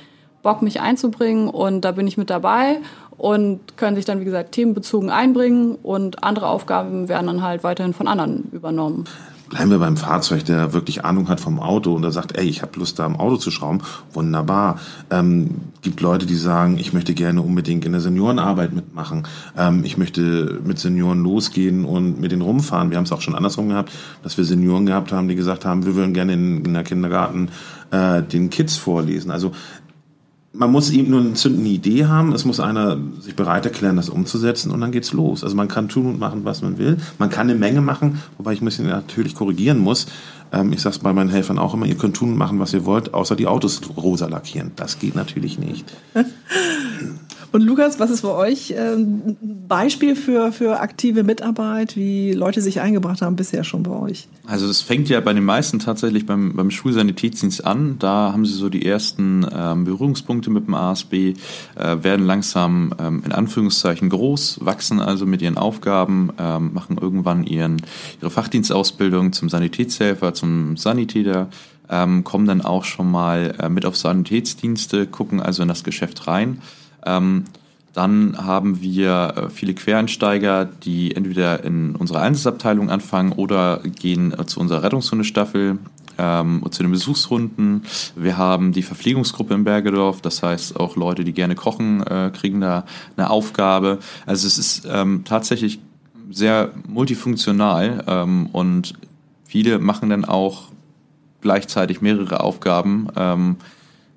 Bock, 0.43 0.61
mich 0.61 0.81
einzubringen 0.81 1.49
und 1.49 1.81
da 1.81 1.93
bin 1.93 2.06
ich 2.06 2.19
mit 2.19 2.29
dabei 2.29 2.76
und 3.16 3.76
können 3.76 3.96
sich 3.96 4.05
dann, 4.05 4.20
wie 4.20 4.25
gesagt, 4.25 4.52
themenbezogen 4.52 5.11
einbringen 5.11 5.76
und 5.82 6.22
andere 6.25 6.49
Aufgaben 6.49 7.08
werden 7.08 7.26
dann 7.26 7.43
halt 7.43 7.64
weiterhin 7.64 7.94
von 7.94 8.08
anderen 8.08 8.49
übernommen. 8.52 9.05
Bleiben 9.50 9.70
wir 9.70 9.78
beim 9.78 9.99
Fahrzeug, 9.99 10.44
der 10.46 10.72
wirklich 10.72 11.05
Ahnung 11.05 11.28
hat 11.28 11.38
vom 11.38 11.61
Auto 11.61 11.94
und 11.94 12.02
der 12.02 12.11
sagt, 12.11 12.37
ey, 12.37 12.44
ich 12.44 12.62
habe 12.62 12.78
Lust, 12.78 12.99
da 12.99 13.05
am 13.05 13.14
Auto 13.14 13.37
zu 13.37 13.50
schrauben. 13.50 13.82
Wunderbar. 14.12 14.81
Ähm, 15.11 15.50
gibt 15.82 16.00
Leute, 16.00 16.25
die 16.25 16.34
sagen, 16.34 16.78
ich 16.78 16.94
möchte 16.94 17.12
gerne 17.12 17.43
unbedingt 17.43 17.84
in 17.84 17.93
der 17.93 18.00
Seniorenarbeit 18.00 18.72
mitmachen. 18.72 19.28
Ähm, 19.56 19.84
ich 19.84 19.99
möchte 19.99 20.61
mit 20.64 20.78
Senioren 20.78 21.22
losgehen 21.22 21.84
und 21.84 22.20
mit 22.20 22.32
denen 22.32 22.43
rumfahren. 22.43 22.90
Wir 22.90 22.96
haben 22.96 23.05
es 23.05 23.12
auch 23.12 23.20
schon 23.20 23.34
andersrum 23.34 23.69
gehabt, 23.69 23.93
dass 24.22 24.38
wir 24.38 24.44
Senioren 24.44 24.87
gehabt 24.87 25.12
haben, 25.12 25.28
die 25.28 25.37
gesagt 25.37 25.66
haben, 25.66 25.84
wir 25.84 25.94
würden 25.94 26.14
gerne 26.14 26.32
in, 26.32 26.64
in 26.64 26.72
der 26.72 26.82
Kindergarten 26.82 27.50
äh, 27.90 28.22
den 28.22 28.49
Kids 28.49 28.76
vorlesen. 28.76 29.31
Also 29.31 29.52
man 30.54 30.70
muss 30.70 30.90
eben 30.90 31.10
nur 31.10 31.20
eine 31.20 31.34
zündende 31.34 31.70
Idee 31.70 32.06
haben, 32.06 32.32
es 32.32 32.44
muss 32.44 32.60
einer 32.60 32.96
sich 33.20 33.34
bereit 33.34 33.66
erklären, 33.66 33.96
das 33.96 34.08
umzusetzen 34.08 34.70
und 34.70 34.80
dann 34.80 34.92
geht's 34.92 35.12
los. 35.12 35.42
Also 35.42 35.56
man 35.56 35.66
kann 35.66 35.88
tun 35.88 36.06
und 36.06 36.20
machen, 36.20 36.44
was 36.44 36.62
man 36.62 36.78
will. 36.78 36.96
Man 37.18 37.28
kann 37.28 37.50
eine 37.50 37.58
Menge 37.58 37.80
machen, 37.80 38.22
wobei 38.38 38.52
ich 38.52 38.62
ein 38.62 38.64
bisschen 38.64 38.86
natürlich 38.86 39.34
korrigieren 39.34 39.78
muss. 39.78 40.06
Ähm, 40.52 40.72
ich 40.72 40.80
sage 40.80 40.98
bei 41.02 41.12
meinen 41.12 41.30
Helfern 41.30 41.58
auch 41.58 41.74
immer, 41.74 41.86
ihr 41.86 41.96
könnt 41.96 42.16
tun 42.16 42.30
und 42.30 42.38
machen, 42.38 42.60
was 42.60 42.72
ihr 42.72 42.84
wollt, 42.84 43.14
außer 43.14 43.34
die 43.34 43.48
Autos 43.48 43.80
rosa 43.96 44.26
lackieren. 44.26 44.70
Das 44.76 45.00
geht 45.00 45.16
natürlich 45.16 45.58
nicht. 45.58 45.92
Und 47.54 47.60
Lukas, 47.60 48.00
was 48.00 48.10
ist 48.10 48.22
für 48.22 48.34
euch 48.34 48.76
ein 48.76 49.36
ähm, 49.40 49.68
Beispiel 49.68 50.16
für, 50.16 50.50
für 50.50 50.80
aktive 50.80 51.22
Mitarbeit, 51.22 51.94
wie 51.94 52.32
Leute 52.32 52.60
sich 52.60 52.80
eingebracht 52.80 53.22
haben 53.22 53.36
bisher 53.36 53.62
schon 53.62 53.84
bei 53.84 53.92
euch? 53.92 54.26
Also 54.44 54.66
das 54.66 54.80
fängt 54.80 55.08
ja 55.08 55.20
bei 55.20 55.32
den 55.32 55.44
meisten 55.44 55.78
tatsächlich 55.78 56.26
beim, 56.26 56.56
beim 56.56 56.72
Schulsanitätsdienst 56.72 57.64
an. 57.64 57.94
Da 58.00 58.32
haben 58.32 58.44
sie 58.44 58.54
so 58.54 58.68
die 58.68 58.84
ersten 58.84 59.46
ähm, 59.56 59.84
Berührungspunkte 59.84 60.50
mit 60.50 60.66
dem 60.66 60.74
ASB, 60.74 61.14
äh, 61.14 61.34
werden 61.76 62.26
langsam 62.26 62.92
ähm, 62.98 63.22
in 63.24 63.30
Anführungszeichen 63.30 64.08
groß, 64.08 64.58
wachsen 64.64 64.98
also 64.98 65.24
mit 65.24 65.40
ihren 65.40 65.56
Aufgaben, 65.56 66.32
ähm, 66.40 66.72
machen 66.74 66.98
irgendwann 67.00 67.44
ihren, 67.44 67.82
ihre 68.20 68.30
Fachdienstausbildung 68.30 69.32
zum 69.32 69.48
Sanitätshelfer, 69.48 70.34
zum 70.34 70.76
Sanitäter, 70.76 71.50
ähm, 71.88 72.24
kommen 72.24 72.46
dann 72.46 72.62
auch 72.62 72.82
schon 72.82 73.08
mal 73.08 73.54
äh, 73.60 73.68
mit 73.68 73.86
auf 73.86 73.96
Sanitätsdienste, 73.96 75.06
gucken 75.06 75.40
also 75.40 75.62
in 75.62 75.68
das 75.68 75.84
Geschäft 75.84 76.26
rein. 76.26 76.60
Ähm, 77.04 77.44
dann 77.94 78.36
haben 78.36 78.82
wir 78.82 79.34
äh, 79.37 79.50
viele 79.50 79.73
Quereinsteiger, 79.73 80.64
die 80.64 81.14
entweder 81.14 81.62
in 81.62 81.94
unserer 81.94 82.23
Einsatzabteilung 82.23 82.90
anfangen 82.90 83.32
oder 83.32 83.80
gehen 83.84 84.32
äh, 84.38 84.44
zu 84.46 84.61
unserer 84.61 84.82
Rettungshundestaffel 84.82 85.78
ähm, 86.18 86.62
zu 86.70 86.82
den 86.82 86.90
Besuchsrunden. 86.90 87.82
Wir 88.16 88.37
haben 88.37 88.73
die 88.73 88.82
Verpflegungsgruppe 88.82 89.54
in 89.54 89.64
Bergedorf, 89.64 90.20
das 90.20 90.42
heißt 90.42 90.78
auch 90.78 90.96
Leute, 90.96 91.25
die 91.25 91.32
gerne 91.32 91.54
kochen, 91.54 92.02
äh, 92.02 92.30
kriegen 92.34 92.61
da 92.61 92.84
eine 93.16 93.30
Aufgabe. 93.30 94.00
Also 94.26 94.46
es 94.46 94.58
ist 94.58 94.88
ähm, 94.90 95.23
tatsächlich 95.25 95.78
sehr 96.30 96.73
multifunktional 96.88 98.04
ähm, 98.08 98.46
und 98.52 98.94
viele 99.44 99.78
machen 99.78 100.11
dann 100.11 100.25
auch 100.25 100.64
gleichzeitig 101.40 102.00
mehrere 102.00 102.40
Aufgaben. 102.40 103.06
Ähm, 103.14 103.56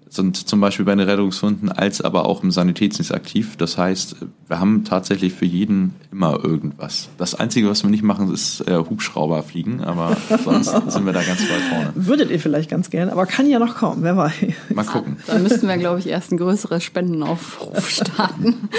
sind 0.09 0.47
zum 0.47 0.61
Beispiel 0.61 0.85
bei 0.85 0.95
den 0.95 1.07
Rettungshunden 1.07 1.71
als 1.71 2.01
aber 2.01 2.25
auch 2.25 2.43
im 2.43 2.51
Sanitätsdienst 2.51 3.13
aktiv. 3.13 3.57
Das 3.57 3.77
heißt, 3.77 4.15
wir 4.47 4.59
haben 4.59 4.83
tatsächlich 4.85 5.33
für 5.33 5.45
jeden 5.45 5.95
immer 6.11 6.43
irgendwas. 6.43 7.09
Das 7.17 7.35
Einzige, 7.35 7.69
was 7.69 7.83
wir 7.83 7.89
nicht 7.89 8.03
machen, 8.03 8.33
ist 8.33 8.61
äh, 8.61 8.77
Hubschrauber 8.77 9.43
fliegen, 9.43 9.81
aber 9.81 10.15
sonst 10.43 10.71
sind 10.91 11.05
wir 11.05 11.13
da 11.13 11.21
ganz 11.23 11.41
weit 11.41 11.61
vorne. 11.69 11.91
Würdet 11.95 12.31
ihr 12.31 12.39
vielleicht 12.39 12.69
ganz 12.69 12.89
gerne, 12.89 13.11
aber 13.11 13.25
kann 13.25 13.49
ja 13.49 13.59
noch 13.59 13.75
kommen, 13.75 14.03
wer 14.03 14.15
weiß. 14.15 14.33
Mal 14.73 14.85
gucken. 14.85 15.17
Dann 15.27 15.43
müssten 15.43 15.67
wir, 15.67 15.77
glaube 15.77 15.99
ich, 15.99 16.07
erst 16.07 16.31
ein 16.31 16.37
größeres 16.37 16.83
Spendenaufruf 16.83 17.89
starten. 17.89 18.69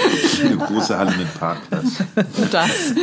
Eine 0.43 0.57
große 0.57 0.97
Halle 0.97 1.13
mit 1.17 1.33
Parkplatz. 1.39 2.03
Das. 2.51 2.93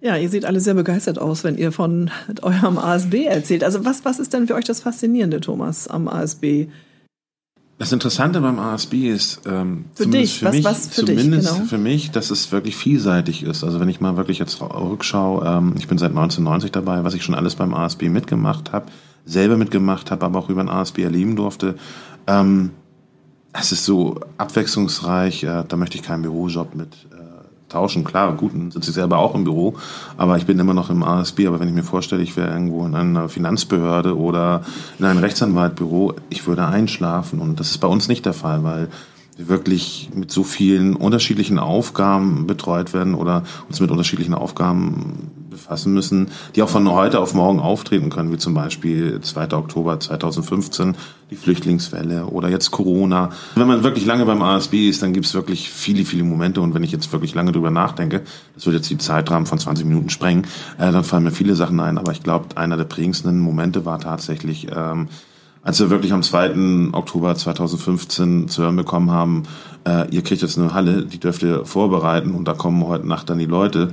Ja, 0.00 0.16
ihr 0.16 0.28
seht 0.28 0.44
alle 0.44 0.60
sehr 0.60 0.74
begeistert 0.74 1.18
aus, 1.18 1.44
wenn 1.44 1.56
ihr 1.56 1.72
von 1.72 2.10
eurem 2.42 2.76
ASB 2.76 3.24
erzählt. 3.24 3.64
Also 3.64 3.86
was, 3.86 4.04
was 4.04 4.18
ist 4.18 4.34
denn 4.34 4.46
für 4.46 4.54
euch 4.54 4.66
das 4.66 4.80
Faszinierende, 4.80 5.40
Thomas, 5.40 5.88
am 5.88 6.08
ASB? 6.08 6.66
Das 7.76 7.90
Interessante 7.90 8.40
beim 8.40 8.60
ASB 8.60 9.08
ist, 9.08 9.40
ähm, 9.46 9.86
für 9.94 10.06
dich, 10.06 10.38
für 10.38 10.46
was, 10.46 10.54
mich, 10.54 10.64
was 10.64 10.88
für 10.88 11.04
zumindest 11.04 11.48
dich, 11.48 11.56
genau. 11.56 11.66
für 11.66 11.78
mich, 11.78 12.10
dass 12.12 12.30
es 12.30 12.52
wirklich 12.52 12.76
vielseitig 12.76 13.42
ist. 13.42 13.64
Also 13.64 13.80
wenn 13.80 13.88
ich 13.88 14.00
mal 14.00 14.16
wirklich 14.16 14.38
jetzt 14.38 14.60
rückschaue, 14.60 15.44
ähm, 15.44 15.74
ich 15.76 15.88
bin 15.88 15.98
seit 15.98 16.10
1990 16.10 16.70
dabei, 16.70 17.02
was 17.02 17.14
ich 17.14 17.24
schon 17.24 17.34
alles 17.34 17.56
beim 17.56 17.74
ASB 17.74 18.04
mitgemacht 18.04 18.72
habe, 18.72 18.86
selber 19.24 19.56
mitgemacht 19.56 20.12
habe, 20.12 20.24
aber 20.24 20.38
auch 20.38 20.50
über 20.50 20.62
den 20.62 20.68
ASB 20.68 21.00
erleben 21.00 21.34
durfte. 21.34 21.74
Ähm, 22.28 22.70
es 23.52 23.72
ist 23.72 23.84
so 23.84 24.20
abwechslungsreich, 24.38 25.42
äh, 25.42 25.64
da 25.66 25.76
möchte 25.76 25.96
ich 25.96 26.04
keinen 26.04 26.22
Bürojob 26.22 26.76
mit 26.76 26.96
tauschen. 27.68 28.04
Klar, 28.04 28.32
gut, 28.34 28.52
sitze 28.72 28.90
ich 28.90 28.94
selber 28.94 29.18
auch 29.18 29.34
im 29.34 29.44
Büro, 29.44 29.74
aber 30.16 30.36
ich 30.36 30.46
bin 30.46 30.58
immer 30.58 30.74
noch 30.74 30.90
im 30.90 31.02
ASB. 31.02 31.46
Aber 31.46 31.60
wenn 31.60 31.68
ich 31.68 31.74
mir 31.74 31.82
vorstelle, 31.82 32.22
ich 32.22 32.36
wäre 32.36 32.50
irgendwo 32.50 32.86
in 32.86 32.94
einer 32.94 33.28
Finanzbehörde 33.28 34.16
oder 34.16 34.62
in 34.98 35.04
einem 35.04 35.20
Rechtsanwaltbüro, 35.20 36.14
ich 36.30 36.46
würde 36.46 36.66
einschlafen. 36.66 37.40
Und 37.40 37.60
das 37.60 37.70
ist 37.70 37.78
bei 37.78 37.88
uns 37.88 38.08
nicht 38.08 38.24
der 38.26 38.34
Fall, 38.34 38.64
weil 38.64 38.88
wir 39.36 39.48
wirklich 39.48 40.10
mit 40.14 40.30
so 40.30 40.44
vielen 40.44 40.94
unterschiedlichen 40.94 41.58
Aufgaben 41.58 42.46
betreut 42.46 42.94
werden 42.94 43.14
oder 43.14 43.42
uns 43.68 43.80
mit 43.80 43.90
unterschiedlichen 43.90 44.34
Aufgaben 44.34 45.30
befassen 45.54 45.94
müssen, 45.94 46.28
die 46.54 46.62
auch 46.62 46.68
von 46.68 46.90
heute 46.90 47.20
auf 47.20 47.34
morgen 47.34 47.60
auftreten 47.60 48.10
können, 48.10 48.32
wie 48.32 48.38
zum 48.38 48.54
Beispiel 48.54 49.20
2. 49.20 49.52
Oktober 49.52 49.98
2015, 49.98 50.96
die 51.30 51.36
Flüchtlingswelle 51.36 52.26
oder 52.26 52.48
jetzt 52.48 52.70
Corona. 52.70 53.30
Wenn 53.54 53.66
man 53.66 53.82
wirklich 53.82 54.04
lange 54.04 54.26
beim 54.26 54.42
ASB 54.42 54.88
ist, 54.88 55.02
dann 55.02 55.12
gibt 55.12 55.26
es 55.26 55.34
wirklich 55.34 55.70
viele, 55.70 56.04
viele 56.04 56.24
Momente 56.24 56.60
und 56.60 56.74
wenn 56.74 56.84
ich 56.84 56.92
jetzt 56.92 57.12
wirklich 57.12 57.34
lange 57.34 57.52
drüber 57.52 57.70
nachdenke, 57.70 58.22
das 58.54 58.66
wird 58.66 58.76
jetzt 58.76 58.90
die 58.90 58.98
Zeitrahmen 58.98 59.46
von 59.46 59.58
20 59.58 59.86
Minuten 59.86 60.10
sprengen, 60.10 60.46
äh, 60.78 60.92
dann 60.92 61.04
fallen 61.04 61.24
mir 61.24 61.30
viele 61.30 61.54
Sachen 61.54 61.80
ein, 61.80 61.98
aber 61.98 62.12
ich 62.12 62.22
glaube, 62.22 62.56
einer 62.56 62.76
der 62.76 62.84
prägendsten 62.84 63.38
Momente 63.40 63.84
war 63.84 63.98
tatsächlich, 63.98 64.68
ähm, 64.74 65.08
als 65.62 65.80
wir 65.80 65.88
wirklich 65.88 66.12
am 66.12 66.22
2. 66.22 66.92
Oktober 66.92 67.34
2015 67.34 68.48
zu 68.48 68.62
hören 68.62 68.76
bekommen 68.76 69.10
haben, 69.10 69.44
äh, 69.86 70.08
ihr 70.10 70.22
kriegt 70.22 70.42
jetzt 70.42 70.58
eine 70.58 70.74
Halle, 70.74 71.06
die 71.06 71.18
dürft 71.18 71.42
ihr 71.42 71.64
vorbereiten 71.64 72.34
und 72.34 72.46
da 72.46 72.52
kommen 72.52 72.86
heute 72.86 73.08
Nacht 73.08 73.30
dann 73.30 73.38
die 73.38 73.46
Leute. 73.46 73.92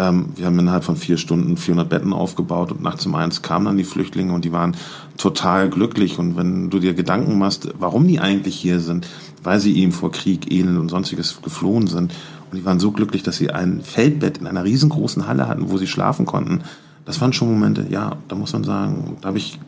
Ähm, 0.00 0.30
wir 0.34 0.46
haben 0.46 0.58
innerhalb 0.58 0.82
von 0.82 0.96
vier 0.96 1.18
Stunden 1.18 1.58
400 1.58 1.86
Betten 1.86 2.14
aufgebaut 2.14 2.72
und 2.72 2.80
nachts 2.80 3.04
um 3.04 3.14
eins 3.14 3.42
kamen 3.42 3.66
dann 3.66 3.76
die 3.76 3.84
Flüchtlinge 3.84 4.32
und 4.32 4.46
die 4.46 4.52
waren 4.52 4.74
total 5.18 5.68
glücklich. 5.68 6.18
Und 6.18 6.38
wenn 6.38 6.70
du 6.70 6.78
dir 6.78 6.94
Gedanken 6.94 7.38
machst, 7.38 7.68
warum 7.78 8.08
die 8.08 8.18
eigentlich 8.18 8.56
hier 8.56 8.80
sind, 8.80 9.06
weil 9.42 9.60
sie 9.60 9.76
eben 9.76 9.92
vor 9.92 10.10
Krieg, 10.10 10.50
Elend 10.50 10.78
und 10.78 10.88
sonstiges 10.88 11.42
geflohen 11.42 11.86
sind. 11.86 12.14
Und 12.50 12.56
die 12.56 12.64
waren 12.64 12.80
so 12.80 12.92
glücklich, 12.92 13.22
dass 13.22 13.36
sie 13.36 13.50
ein 13.50 13.82
Feldbett 13.82 14.38
in 14.38 14.46
einer 14.46 14.64
riesengroßen 14.64 15.26
Halle 15.26 15.48
hatten, 15.48 15.70
wo 15.70 15.76
sie 15.76 15.86
schlafen 15.86 16.24
konnten. 16.24 16.62
Das 17.04 17.20
waren 17.20 17.34
schon 17.34 17.50
Momente, 17.50 17.86
ja, 17.90 18.16
da 18.28 18.36
muss 18.36 18.54
man 18.54 18.64
sagen, 18.64 19.18
da 19.20 19.28
habe 19.28 19.38
ich 19.38 19.58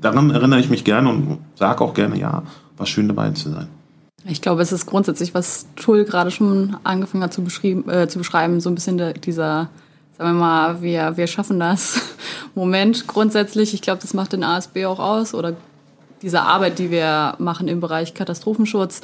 daran 0.00 0.30
erinnere 0.30 0.60
ich 0.60 0.68
mich 0.68 0.84
gerne 0.84 1.08
und 1.08 1.38
sage 1.54 1.82
auch 1.82 1.94
gerne, 1.94 2.18
ja, 2.18 2.42
war 2.76 2.86
schön 2.86 3.08
dabei 3.08 3.30
zu 3.30 3.50
sein. 3.50 3.68
Ich 4.28 4.42
glaube, 4.42 4.62
es 4.62 4.72
ist 4.72 4.86
grundsätzlich, 4.86 5.34
was 5.34 5.66
Tull 5.76 6.04
gerade 6.04 6.30
schon 6.30 6.76
angefangen 6.82 7.22
hat 7.22 7.32
zu, 7.32 7.42
äh, 7.42 8.08
zu 8.08 8.18
beschreiben, 8.18 8.60
so 8.60 8.68
ein 8.68 8.74
bisschen 8.74 8.98
de, 8.98 9.12
dieser, 9.12 9.68
sagen 10.18 10.30
wir 10.30 10.40
mal, 10.40 10.82
wir, 10.82 11.16
wir 11.16 11.26
schaffen 11.28 11.60
das 11.60 12.00
Moment 12.54 13.06
grundsätzlich. 13.06 13.72
Ich 13.72 13.82
glaube, 13.82 14.02
das 14.02 14.14
macht 14.14 14.32
den 14.32 14.42
ASB 14.42 14.84
auch 14.86 14.98
aus 14.98 15.32
oder 15.32 15.54
diese 16.22 16.42
Arbeit, 16.42 16.78
die 16.78 16.90
wir 16.90 17.34
machen 17.38 17.68
im 17.68 17.80
Bereich 17.80 18.14
Katastrophenschutz. 18.14 19.00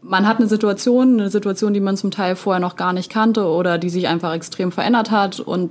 Man 0.00 0.26
hat 0.26 0.38
eine 0.38 0.48
Situation, 0.48 1.20
eine 1.20 1.30
Situation, 1.30 1.74
die 1.74 1.80
man 1.80 1.96
zum 1.96 2.10
Teil 2.10 2.34
vorher 2.34 2.60
noch 2.60 2.76
gar 2.76 2.92
nicht 2.92 3.10
kannte 3.10 3.44
oder 3.44 3.76
die 3.76 3.90
sich 3.90 4.08
einfach 4.08 4.32
extrem 4.32 4.72
verändert 4.72 5.10
hat 5.10 5.40
und 5.40 5.70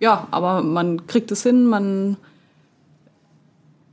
ja, 0.00 0.28
aber 0.30 0.62
man 0.62 1.06
kriegt 1.06 1.30
es 1.30 1.42
hin, 1.42 1.66
man 1.66 2.16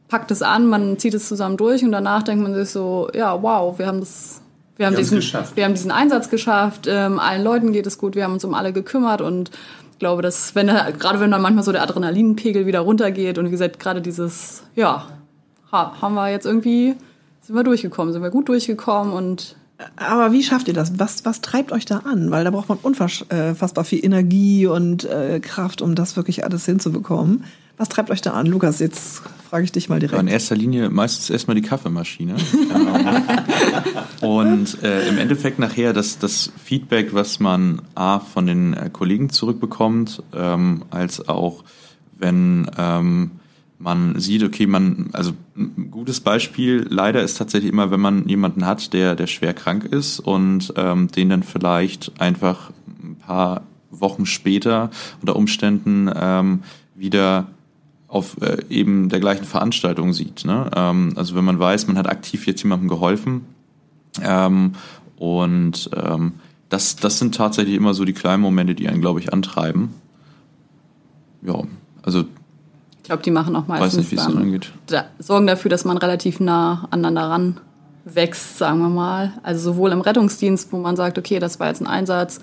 packt 0.08 0.32
es 0.32 0.42
an, 0.42 0.68
man 0.68 0.98
zieht 0.98 1.14
es 1.14 1.28
zusammen 1.28 1.58
durch 1.58 1.84
und 1.84 1.92
danach 1.92 2.24
denkt 2.24 2.44
man 2.44 2.54
sich 2.54 2.70
so, 2.70 3.10
ja, 3.14 3.42
wow, 3.42 3.78
wir 3.78 3.88
haben 3.88 4.00
das, 4.00 4.42
wir 4.78 4.86
haben, 4.86 4.94
wir 4.94 5.00
diesen, 5.00 5.22
wir 5.56 5.66
haben 5.66 5.74
diesen 5.74 5.92
Einsatz 5.92 6.30
geschafft, 6.30 6.88
ähm, 6.88 7.20
allen 7.20 7.44
Leuten 7.44 7.74
geht 7.74 7.88
es 7.88 7.98
gut, 7.98 8.16
wir 8.16 8.24
haben 8.24 8.34
uns 8.34 8.46
um 8.46 8.54
alle 8.54 8.74
gekümmert 8.74 9.22
und 9.22 9.52
ich 9.92 10.00
glaube, 10.00 10.22
dass 10.22 10.54
wenn 10.56 10.68
gerade 10.68 11.20
wenn 11.20 11.32
dann 11.32 11.42
manchmal 11.42 11.64
so 11.64 11.72
der 11.72 11.82
Adrenalinpegel 11.82 12.66
wieder 12.66 12.82
runtergeht 12.82 13.38
und 13.38 13.48
wie 13.48 13.52
gesagt, 13.52 13.80
gerade 13.80 14.02
dieses, 14.02 14.64
ja, 14.76 15.08
haben 15.72 16.14
wir 16.14 16.30
jetzt 16.30 16.46
irgendwie, 16.46 16.96
sind 17.42 17.56
wir 17.56 17.64
durchgekommen, 17.64 18.14
sind 18.14 18.24
wir 18.24 18.30
gut 18.30 18.48
durchgekommen 18.48 19.14
und 19.14 19.56
aber 19.96 20.32
wie 20.32 20.42
schafft 20.42 20.68
ihr 20.68 20.74
das? 20.74 21.00
Was, 21.00 21.24
was 21.24 21.42
treibt 21.42 21.72
euch 21.72 21.86
da 21.86 21.98
an? 22.00 22.32
Weil 22.32 22.44
da 22.44 22.50
braucht 22.50 22.70
man 22.70 22.80
unfassbar 22.82 23.84
viel 23.84 24.04
Energie 24.04 24.66
und 24.66 25.06
äh, 25.06 25.40
Kraft, 25.40 25.84
um 25.84 25.94
das 25.94 26.16
wirklich 26.16 26.44
alles 26.44 26.66
hinzubekommen. 26.66 27.44
Was 27.78 27.90
treibt 27.90 28.10
euch 28.10 28.22
da 28.22 28.32
an? 28.32 28.48
Lukas, 28.48 28.80
jetzt 28.80 29.22
frage 29.50 29.64
ich 29.64 29.72
dich 29.72 29.88
mal 29.88 30.00
direkt. 30.00 30.20
In 30.20 30.28
erster 30.28 30.56
Linie 30.56 30.90
meistens 30.90 31.30
erstmal 31.30 31.56
die 31.56 31.62
Kaffeemaschine. 31.62 32.36
und 34.22 34.84
äh, 34.84 35.08
im 35.08 35.20
Endeffekt 35.20 35.60
nachher 35.60 35.94
das, 35.94 36.18
das 36.18 36.52
Feedback, 36.58 37.14
was 37.14 37.40
man 37.40 37.84
A 37.94 38.20
von 38.20 38.48
den 38.48 38.74
äh, 38.74 38.90
Kollegen 38.92 39.30
zurückbekommt, 39.30 40.24
ähm, 40.34 40.86
als 40.90 41.30
auch 41.30 41.64
wenn 42.18 42.70
ähm, 42.80 43.32
man 43.78 44.20
sieht, 44.20 44.44
okay, 44.44 44.66
man, 44.66 45.12
also 45.14 45.34
ein 45.56 45.92
gutes 45.92 46.20
Beispiel 46.20 46.88
leider 46.90 47.22
ist 47.22 47.38
tatsächlich 47.38 47.72
immer, 47.72 47.92
wenn 47.92 48.00
man 48.00 48.28
jemanden 48.28 48.66
hat, 48.66 48.92
der, 48.94 49.16
der 49.16 49.28
schwer 49.28 49.54
krank 49.54 49.86
ist 49.86 50.20
und 50.20 50.74
ähm, 50.78 51.10
den 51.10 51.30
dann 51.30 51.44
vielleicht 51.44 52.20
einfach 52.20 52.72
ein 53.04 53.18
paar 53.18 53.62
Wochen 53.92 54.26
später 54.26 54.90
unter 55.22 55.36
Umständen 55.36 56.10
ähm, 56.14 56.64
wieder 56.96 57.48
auf 58.18 58.42
äh, 58.42 58.58
eben 58.70 59.10
der 59.10 59.20
gleichen 59.20 59.46
Veranstaltung 59.46 60.14
sieht. 60.14 60.46
Ne? 60.46 60.70
Ähm, 60.76 61.14
also 61.16 61.36
wenn 61.36 61.46
man 61.46 61.60
weiß, 61.60 61.88
man 61.88 61.98
hat 61.98 62.10
aktiv 62.10 62.48
jetzt 62.48 62.64
jemandem 62.64 62.90
geholfen 62.90 63.46
ähm, 64.22 64.74
und 65.18 65.90
ähm, 65.96 66.34
das, 66.70 66.96
das 66.98 67.20
sind 67.20 67.36
tatsächlich 67.36 67.76
immer 67.76 67.94
so 67.94 68.04
die 68.04 68.14
kleinen 68.14 68.42
Momente, 68.42 68.76
die 68.76 68.88
einen, 68.88 69.02
glaube 69.02 69.20
ich, 69.20 69.32
antreiben. 69.32 69.94
Ja, 71.42 71.64
also 72.04 72.26
ich 72.98 73.04
glaube, 73.04 73.24
die 73.24 73.32
machen 73.32 73.56
auch 73.56 73.68
meistens 73.68 74.12
weiß 74.12 74.12
nicht, 74.12 74.28
dann, 74.28 74.38
angeht. 74.38 74.74
Da, 74.88 75.06
sorgen 75.18 75.48
dafür, 75.48 75.70
dass 75.70 75.86
man 75.86 75.98
relativ 75.98 76.42
nah 76.42 76.88
aneinander 76.92 77.30
ran 77.30 77.62
wächst, 78.04 78.58
sagen 78.58 78.80
wir 78.80 78.90
mal. 78.90 79.34
Also 79.44 79.72
sowohl 79.72 79.92
im 79.92 80.02
Rettungsdienst, 80.02 80.74
wo 80.74 80.78
man 80.78 80.98
sagt, 80.98 81.18
okay, 81.18 81.40
das 81.40 81.60
war 81.60 81.68
jetzt 81.68 81.82
ein 81.82 81.88
Einsatz, 81.88 82.42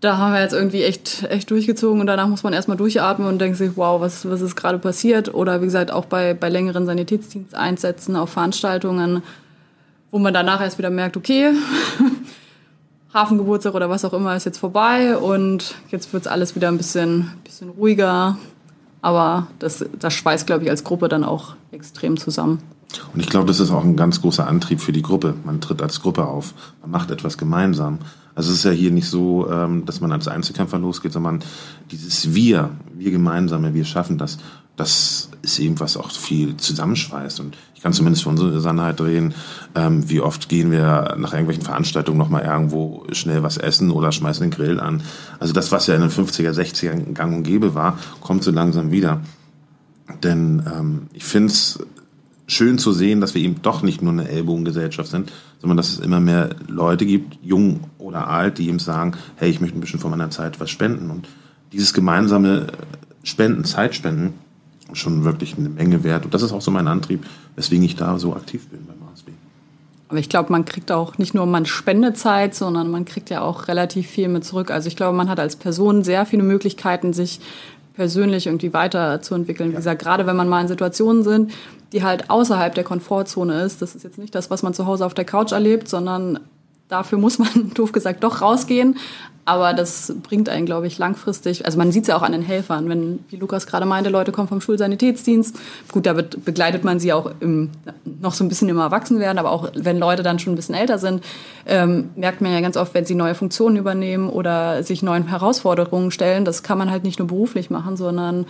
da 0.00 0.18
haben 0.18 0.34
wir 0.34 0.40
jetzt 0.40 0.52
irgendwie 0.52 0.82
echt, 0.82 1.24
echt 1.24 1.50
durchgezogen 1.50 2.00
und 2.00 2.06
danach 2.06 2.28
muss 2.28 2.42
man 2.42 2.52
erstmal 2.52 2.76
durchatmen 2.76 3.26
und 3.28 3.38
denkt 3.38 3.56
sich, 3.56 3.72
wow, 3.76 4.00
was, 4.00 4.28
was 4.28 4.40
ist 4.40 4.56
gerade 4.56 4.78
passiert? 4.78 5.32
Oder 5.32 5.60
wie 5.62 5.66
gesagt, 5.66 5.90
auch 5.90 6.04
bei, 6.04 6.34
bei 6.34 6.48
längeren 6.48 6.86
Sanitätsdiensteinsätzen 6.86 8.16
auf 8.16 8.30
Veranstaltungen, 8.30 9.22
wo 10.10 10.18
man 10.18 10.34
danach 10.34 10.60
erst 10.60 10.78
wieder 10.78 10.90
merkt, 10.90 11.16
okay, 11.16 11.52
Hafengeburtstag 13.14 13.74
oder 13.74 13.88
was 13.88 14.04
auch 14.04 14.12
immer 14.12 14.36
ist 14.36 14.44
jetzt 14.44 14.58
vorbei 14.58 15.16
und 15.16 15.74
jetzt 15.90 16.12
wird 16.12 16.24
es 16.24 16.26
alles 16.26 16.54
wieder 16.54 16.68
ein 16.68 16.76
bisschen, 16.76 17.32
bisschen 17.44 17.70
ruhiger. 17.70 18.36
Aber 19.00 19.46
das, 19.58 19.84
das 19.98 20.12
schweißt, 20.12 20.46
glaube 20.46 20.64
ich, 20.64 20.70
als 20.70 20.84
Gruppe 20.84 21.08
dann 21.08 21.24
auch 21.24 21.54
extrem 21.72 22.18
zusammen. 22.18 22.62
Und 23.12 23.20
ich 23.20 23.28
glaube, 23.28 23.46
das 23.46 23.60
ist 23.60 23.70
auch 23.70 23.84
ein 23.84 23.96
ganz 23.96 24.20
großer 24.20 24.46
Antrieb 24.46 24.80
für 24.80 24.92
die 24.92 25.02
Gruppe. 25.02 25.34
Man 25.44 25.60
tritt 25.60 25.82
als 25.82 26.00
Gruppe 26.00 26.26
auf, 26.26 26.54
man 26.82 26.90
macht 26.90 27.10
etwas 27.10 27.38
gemeinsam. 27.38 27.98
Also 28.34 28.52
es 28.52 28.58
ist 28.58 28.64
ja 28.64 28.70
hier 28.70 28.90
nicht 28.90 29.08
so, 29.08 29.50
ähm, 29.50 29.86
dass 29.86 30.00
man 30.00 30.12
als 30.12 30.28
Einzelkämpfer 30.28 30.78
losgeht, 30.78 31.12
sondern 31.12 31.40
dieses 31.90 32.34
Wir, 32.34 32.70
wir 32.94 33.10
gemeinsame, 33.10 33.72
wir 33.72 33.84
schaffen 33.86 34.18
das, 34.18 34.38
das 34.76 35.30
ist 35.40 35.58
eben 35.58 35.80
was 35.80 35.96
auch 35.96 36.10
viel 36.10 36.56
zusammenschweißt. 36.56 37.40
Und 37.40 37.56
ich 37.74 37.80
kann 37.80 37.94
zumindest 37.94 38.24
für 38.24 38.28
unsere 38.28 38.60
Sannheit 38.60 39.00
drehen, 39.00 39.34
ähm, 39.74 40.08
wie 40.10 40.20
oft 40.20 40.50
gehen 40.50 40.70
wir 40.70 41.14
nach 41.16 41.32
irgendwelchen 41.32 41.64
Veranstaltungen 41.64 42.18
nochmal 42.18 42.42
irgendwo 42.42 43.04
schnell 43.12 43.42
was 43.42 43.56
essen 43.56 43.90
oder 43.90 44.12
schmeißen 44.12 44.42
den 44.42 44.50
Grill 44.50 44.80
an. 44.80 45.02
Also 45.38 45.54
das, 45.54 45.72
was 45.72 45.86
ja 45.86 45.94
in 45.94 46.02
den 46.02 46.10
50er, 46.10 46.50
60er 46.50 47.12
gang 47.14 47.34
und 47.34 47.42
gäbe 47.42 47.74
war, 47.74 47.98
kommt 48.20 48.44
so 48.44 48.50
langsam 48.50 48.90
wieder. 48.90 49.22
Denn 50.22 50.62
ähm, 50.66 51.02
ich 51.14 51.24
finde 51.24 51.48
es 51.48 51.78
schön 52.46 52.78
zu 52.78 52.92
sehen, 52.92 53.20
dass 53.20 53.34
wir 53.34 53.42
eben 53.42 53.62
doch 53.62 53.82
nicht 53.82 54.02
nur 54.02 54.12
eine 54.12 54.28
Ellbogengesellschaft 54.28 55.10
sind, 55.10 55.32
sondern 55.60 55.76
dass 55.76 55.90
es 55.90 55.98
immer 55.98 56.20
mehr 56.20 56.50
Leute 56.68 57.04
gibt, 57.04 57.38
jung 57.42 57.80
oder 57.98 58.28
alt, 58.28 58.58
die 58.58 58.68
eben 58.68 58.78
sagen, 58.78 59.12
hey, 59.36 59.50
ich 59.50 59.60
möchte 59.60 59.76
ein 59.76 59.80
bisschen 59.80 60.00
von 60.00 60.10
meiner 60.10 60.30
Zeit 60.30 60.60
was 60.60 60.70
spenden. 60.70 61.10
Und 61.10 61.28
dieses 61.72 61.92
gemeinsame 61.92 62.68
Spenden, 63.24 63.64
Zeitspenden, 63.64 64.34
schon 64.92 65.24
wirklich 65.24 65.58
eine 65.58 65.68
Menge 65.68 66.04
wert. 66.04 66.24
Und 66.24 66.34
das 66.34 66.42
ist 66.42 66.52
auch 66.52 66.62
so 66.62 66.70
mein 66.70 66.86
Antrieb, 66.86 67.24
weswegen 67.56 67.84
ich 67.84 67.96
da 67.96 68.18
so 68.18 68.34
aktiv 68.34 68.68
bin 68.68 68.86
beim 68.86 69.08
ASB. 69.12 69.30
Aber 70.08 70.18
ich 70.18 70.28
glaube, 70.28 70.52
man 70.52 70.64
kriegt 70.64 70.92
auch 70.92 71.18
nicht 71.18 71.34
nur 71.34 71.46
man 71.46 71.66
Spendezeit, 71.66 72.54
sondern 72.54 72.90
man 72.90 73.04
kriegt 73.04 73.28
ja 73.28 73.40
auch 73.40 73.66
relativ 73.66 74.06
viel 74.06 74.28
mit 74.28 74.44
zurück. 74.44 74.70
Also 74.70 74.86
ich 74.86 74.94
glaube, 74.94 75.16
man 75.16 75.28
hat 75.28 75.40
als 75.40 75.56
Person 75.56 76.04
sehr 76.04 76.24
viele 76.26 76.44
Möglichkeiten, 76.44 77.12
sich 77.12 77.40
persönlich 77.96 78.46
irgendwie 78.46 78.72
weiterzuentwickeln. 78.72 79.72
Wie 79.72 79.76
gesagt, 79.76 80.02
gerade 80.02 80.26
wenn 80.26 80.36
man 80.36 80.48
mal 80.48 80.60
in 80.60 80.68
Situationen 80.68 81.24
sind, 81.24 81.52
die 81.92 82.02
halt 82.02 82.30
außerhalb 82.30 82.74
der 82.74 82.84
Komfortzone 82.84 83.62
ist. 83.62 83.80
Das 83.82 83.94
ist 83.94 84.04
jetzt 84.04 84.18
nicht 84.18 84.34
das, 84.34 84.50
was 84.50 84.62
man 84.62 84.74
zu 84.74 84.86
Hause 84.86 85.06
auf 85.06 85.14
der 85.14 85.24
Couch 85.24 85.52
erlebt, 85.52 85.88
sondern 85.88 86.40
dafür 86.88 87.18
muss 87.18 87.38
man, 87.38 87.70
doof 87.74 87.92
gesagt, 87.92 88.24
doch 88.24 88.42
rausgehen. 88.42 88.96
Aber 89.48 89.74
das 89.74 90.12
bringt 90.24 90.48
einen, 90.48 90.66
glaube 90.66 90.88
ich, 90.88 90.98
langfristig. 90.98 91.66
Also 91.66 91.78
man 91.78 91.92
sieht 91.92 92.02
es 92.02 92.08
ja 92.08 92.16
auch 92.16 92.22
an 92.22 92.32
den 92.32 92.42
Helfern, 92.42 92.88
wenn, 92.88 93.20
wie 93.28 93.36
Lukas 93.36 93.68
gerade 93.68 93.86
meinte, 93.86 94.10
Leute 94.10 94.32
kommen 94.32 94.48
vom 94.48 94.60
Schulsanitätsdienst. 94.60 95.56
Gut, 95.92 96.04
da 96.04 96.14
begleitet 96.14 96.82
man 96.82 96.98
sie 96.98 97.12
auch 97.12 97.30
im, 97.38 97.70
noch 98.04 98.34
so 98.34 98.42
ein 98.42 98.48
bisschen 98.48 98.68
im 98.68 98.78
Erwachsenwerden, 98.78 99.38
aber 99.38 99.52
auch 99.52 99.70
wenn 99.76 100.00
Leute 100.00 100.24
dann 100.24 100.40
schon 100.40 100.54
ein 100.54 100.56
bisschen 100.56 100.74
älter 100.74 100.98
sind, 100.98 101.22
ähm, 101.64 102.10
merkt 102.16 102.40
man 102.40 102.52
ja 102.52 102.60
ganz 102.60 102.76
oft, 102.76 102.92
wenn 102.92 103.04
sie 103.04 103.14
neue 103.14 103.36
Funktionen 103.36 103.76
übernehmen 103.76 104.28
oder 104.28 104.82
sich 104.82 105.04
neuen 105.04 105.28
Herausforderungen 105.28 106.10
stellen, 106.10 106.44
das 106.44 106.64
kann 106.64 106.76
man 106.76 106.90
halt 106.90 107.04
nicht 107.04 107.20
nur 107.20 107.28
beruflich 107.28 107.70
machen, 107.70 107.96
sondern 107.96 108.46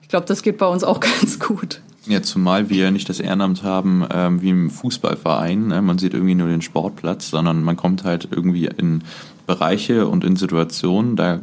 ich 0.00 0.08
glaube, 0.08 0.24
das 0.24 0.40
geht 0.42 0.56
bei 0.56 0.66
uns 0.66 0.82
auch 0.82 1.00
ganz 1.20 1.38
gut. 1.38 1.82
Ja, 2.08 2.22
zumal 2.22 2.70
wir 2.70 2.90
nicht 2.90 3.08
das 3.10 3.20
Ehrenamt 3.20 3.62
haben 3.62 4.06
ähm, 4.10 4.40
wie 4.40 4.48
im 4.48 4.70
Fußballverein. 4.70 5.66
Ne? 5.66 5.82
Man 5.82 5.98
sieht 5.98 6.14
irgendwie 6.14 6.34
nur 6.34 6.48
den 6.48 6.62
Sportplatz, 6.62 7.28
sondern 7.28 7.62
man 7.62 7.76
kommt 7.76 8.04
halt 8.04 8.28
irgendwie 8.30 8.64
in 8.64 9.04
Bereiche 9.46 10.08
und 10.08 10.24
in 10.24 10.36
Situationen, 10.36 11.16
da 11.16 11.40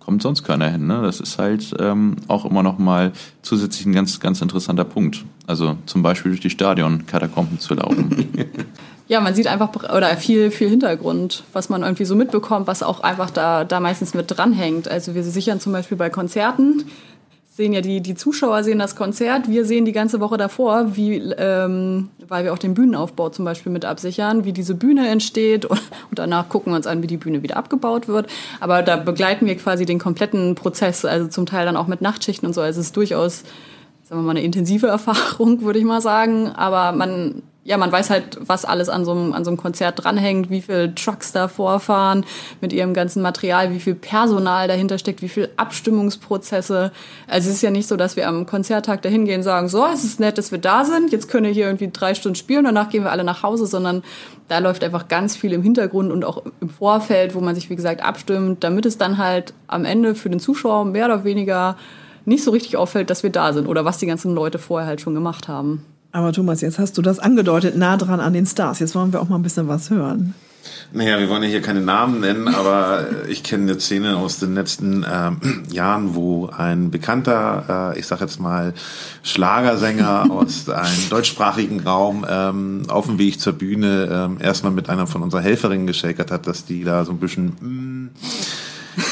kommt 0.00 0.22
sonst 0.22 0.42
keiner 0.42 0.68
hin. 0.68 0.88
Ne? 0.88 1.00
Das 1.02 1.20
ist 1.20 1.38
halt 1.38 1.76
ähm, 1.78 2.16
auch 2.26 2.44
immer 2.44 2.64
noch 2.64 2.78
mal 2.78 3.12
zusätzlich 3.42 3.86
ein 3.86 3.92
ganz, 3.92 4.18
ganz 4.18 4.42
interessanter 4.42 4.84
Punkt. 4.84 5.24
Also 5.46 5.76
zum 5.86 6.02
Beispiel 6.02 6.32
durch 6.32 6.40
die 6.40 6.50
Stadion-Katakomben 6.50 7.60
zu 7.60 7.74
laufen. 7.74 8.28
ja, 9.06 9.20
man 9.20 9.36
sieht 9.36 9.46
einfach 9.46 9.70
oder 9.94 10.08
viel, 10.16 10.50
viel 10.50 10.68
Hintergrund, 10.70 11.44
was 11.52 11.68
man 11.68 11.82
irgendwie 11.82 12.04
so 12.04 12.16
mitbekommt, 12.16 12.66
was 12.66 12.82
auch 12.82 12.98
einfach 13.00 13.30
da, 13.30 13.62
da 13.62 13.78
meistens 13.78 14.12
mit 14.14 14.28
dranhängt. 14.28 14.88
Also 14.88 15.14
wir 15.14 15.22
sichern 15.22 15.60
zum 15.60 15.72
Beispiel 15.72 15.96
bei 15.96 16.10
Konzerten 16.10 16.84
sehen 17.60 17.74
ja 17.74 17.82
die, 17.82 18.00
die 18.00 18.14
Zuschauer 18.14 18.64
sehen 18.64 18.78
das 18.78 18.96
Konzert, 18.96 19.46
wir 19.50 19.66
sehen 19.66 19.84
die 19.84 19.92
ganze 19.92 20.18
Woche 20.18 20.38
davor, 20.38 20.96
wie, 20.96 21.16
ähm, 21.36 22.08
weil 22.26 22.44
wir 22.44 22.54
auch 22.54 22.58
den 22.58 22.72
Bühnenaufbau 22.72 23.28
zum 23.28 23.44
Beispiel 23.44 23.70
mit 23.70 23.84
absichern, 23.84 24.46
wie 24.46 24.54
diese 24.54 24.74
Bühne 24.74 25.06
entsteht 25.08 25.64
und, 25.66 25.78
und 26.08 26.18
danach 26.18 26.48
gucken 26.48 26.72
wir 26.72 26.76
uns 26.76 26.86
an, 26.86 27.02
wie 27.02 27.06
die 27.06 27.18
Bühne 27.18 27.42
wieder 27.42 27.58
abgebaut 27.58 28.08
wird. 28.08 28.28
Aber 28.60 28.82
da 28.82 28.96
begleiten 28.96 29.44
wir 29.44 29.58
quasi 29.58 29.84
den 29.84 29.98
kompletten 29.98 30.54
Prozess, 30.54 31.04
also 31.04 31.28
zum 31.28 31.44
Teil 31.44 31.66
dann 31.66 31.76
auch 31.76 31.86
mit 31.86 32.00
Nachtschichten 32.00 32.46
und 32.46 32.54
so. 32.54 32.62
Also 32.62 32.80
es 32.80 32.86
ist 32.86 32.96
durchaus, 32.96 33.44
sagen 34.04 34.22
wir 34.22 34.24
mal, 34.24 34.30
eine 34.30 34.42
intensive 34.42 34.86
Erfahrung, 34.98 35.60
würde 35.60 35.78
ich 35.78 35.84
mal 35.84 36.00
sagen. 36.00 36.48
Aber 36.48 36.96
man 36.96 37.42
ja, 37.62 37.76
man 37.76 37.92
weiß 37.92 38.08
halt, 38.08 38.38
was 38.40 38.64
alles 38.64 38.88
an 38.88 39.04
so, 39.04 39.12
einem, 39.12 39.34
an 39.34 39.44
so 39.44 39.50
einem 39.50 39.58
Konzert 39.58 40.02
dranhängt, 40.02 40.48
wie 40.48 40.62
viele 40.62 40.94
Trucks 40.94 41.32
da 41.32 41.46
vorfahren 41.46 42.24
mit 42.62 42.72
ihrem 42.72 42.94
ganzen 42.94 43.20
Material, 43.20 43.70
wie 43.70 43.80
viel 43.80 43.94
Personal 43.94 44.66
dahinter 44.66 44.96
steckt, 44.98 45.20
wie 45.20 45.28
viel 45.28 45.50
Abstimmungsprozesse. 45.58 46.90
Also 47.26 47.50
es 47.50 47.56
ist 47.56 47.62
ja 47.62 47.70
nicht 47.70 47.86
so, 47.86 47.96
dass 47.96 48.16
wir 48.16 48.28
am 48.28 48.46
Konzerttag 48.46 49.02
dahin 49.02 49.26
gehen 49.26 49.38
und 49.38 49.42
sagen, 49.42 49.68
so, 49.68 49.86
es 49.92 50.04
ist 50.04 50.20
nett, 50.20 50.38
dass 50.38 50.52
wir 50.52 50.58
da 50.58 50.86
sind, 50.86 51.12
jetzt 51.12 51.28
können 51.28 51.44
wir 51.44 51.52
hier 51.52 51.66
irgendwie 51.66 51.90
drei 51.92 52.14
Stunden 52.14 52.36
spielen, 52.36 52.64
danach 52.64 52.88
gehen 52.88 53.04
wir 53.04 53.12
alle 53.12 53.24
nach 53.24 53.42
Hause, 53.42 53.66
sondern 53.66 54.02
da 54.48 54.58
läuft 54.58 54.82
einfach 54.82 55.08
ganz 55.08 55.36
viel 55.36 55.52
im 55.52 55.62
Hintergrund 55.62 56.10
und 56.10 56.24
auch 56.24 56.42
im 56.62 56.70
Vorfeld, 56.70 57.34
wo 57.34 57.40
man 57.40 57.54
sich, 57.54 57.68
wie 57.68 57.76
gesagt, 57.76 58.02
abstimmt, 58.02 58.64
damit 58.64 58.86
es 58.86 58.96
dann 58.96 59.18
halt 59.18 59.52
am 59.66 59.84
Ende 59.84 60.14
für 60.14 60.30
den 60.30 60.40
Zuschauer 60.40 60.86
mehr 60.86 61.04
oder 61.04 61.24
weniger 61.24 61.76
nicht 62.24 62.42
so 62.42 62.52
richtig 62.52 62.78
auffällt, 62.78 63.10
dass 63.10 63.22
wir 63.22 63.30
da 63.30 63.52
sind 63.52 63.68
oder 63.68 63.84
was 63.84 63.98
die 63.98 64.06
ganzen 64.06 64.34
Leute 64.34 64.58
vorher 64.58 64.88
halt 64.88 65.02
schon 65.02 65.14
gemacht 65.14 65.46
haben. 65.46 65.84
Aber 66.12 66.32
Thomas, 66.32 66.60
jetzt 66.60 66.78
hast 66.78 66.98
du 66.98 67.02
das 67.02 67.18
angedeutet, 67.18 67.76
nah 67.76 67.96
dran 67.96 68.20
an 68.20 68.32
den 68.32 68.46
Stars. 68.46 68.80
Jetzt 68.80 68.94
wollen 68.94 69.12
wir 69.12 69.20
auch 69.20 69.28
mal 69.28 69.36
ein 69.36 69.42
bisschen 69.42 69.68
was 69.68 69.90
hören. 69.90 70.34
Naja, 70.92 71.18
wir 71.18 71.28
wollen 71.28 71.42
ja 71.44 71.48
hier 71.48 71.62
keine 71.62 71.80
Namen 71.80 72.20
nennen, 72.20 72.48
aber 72.48 73.06
ich 73.28 73.42
kenne 73.42 73.70
eine 73.70 73.80
Szene 73.80 74.16
aus 74.16 74.40
den 74.40 74.54
letzten 74.54 75.04
äh, 75.04 75.30
Jahren, 75.72 76.14
wo 76.14 76.46
ein 76.46 76.90
bekannter, 76.90 77.92
äh, 77.94 77.98
ich 77.98 78.06
sag 78.06 78.20
jetzt 78.20 78.40
mal, 78.40 78.74
Schlagersänger 79.22 80.30
aus 80.30 80.68
einem 80.68 81.08
deutschsprachigen 81.08 81.80
Raum 81.80 82.26
ähm, 82.28 82.82
auf 82.88 83.06
dem 83.06 83.18
Weg 83.18 83.40
zur 83.40 83.52
Bühne 83.52 84.36
äh, 84.40 84.44
erstmal 84.44 84.72
mit 84.72 84.88
einer 84.88 85.06
von 85.06 85.22
unseren 85.22 85.42
Helferinnen 85.42 85.86
geschakert 85.86 86.30
hat, 86.30 86.46
dass 86.46 86.64
die 86.64 86.84
da 86.84 87.04
so 87.04 87.12
ein 87.12 87.18
bisschen... 87.18 87.56
Mh, 87.60 87.68
mm, 87.68 88.10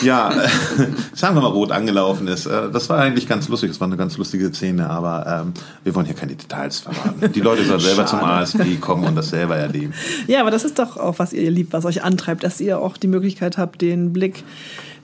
ja, 0.02 0.30
sagen 1.14 1.36
wir 1.36 1.42
mal 1.42 1.48
rot 1.48 1.70
angelaufen 1.70 2.28
ist. 2.28 2.46
Äh, 2.46 2.70
das 2.70 2.88
war 2.88 2.98
eigentlich 2.98 3.28
ganz 3.28 3.48
lustig. 3.48 3.70
Das 3.70 3.80
war 3.80 3.86
eine 3.86 3.96
ganz 3.96 4.16
lustige 4.16 4.52
Szene, 4.52 4.88
aber 4.88 5.44
ähm, 5.44 5.54
wir 5.84 5.94
wollen 5.94 6.06
hier 6.06 6.14
keine 6.14 6.34
Details 6.34 6.80
verraten. 6.80 7.32
Die 7.32 7.40
Leute 7.40 7.64
sollen 7.64 7.80
selber 7.80 8.06
zum 8.06 8.20
ASB 8.20 8.80
kommen 8.80 9.04
und 9.04 9.14
das 9.14 9.30
selber 9.30 9.56
erleben. 9.56 9.94
Ja, 10.26 10.40
aber 10.40 10.50
das 10.50 10.64
ist 10.64 10.78
doch 10.78 10.96
auch, 10.96 11.18
was 11.18 11.32
ihr 11.32 11.50
liebt, 11.50 11.72
was 11.72 11.84
euch 11.84 12.02
antreibt, 12.02 12.44
dass 12.44 12.60
ihr 12.60 12.78
auch 12.78 12.96
die 12.96 13.08
Möglichkeit 13.08 13.58
habt, 13.58 13.80
den 13.80 14.12
Blick 14.12 14.44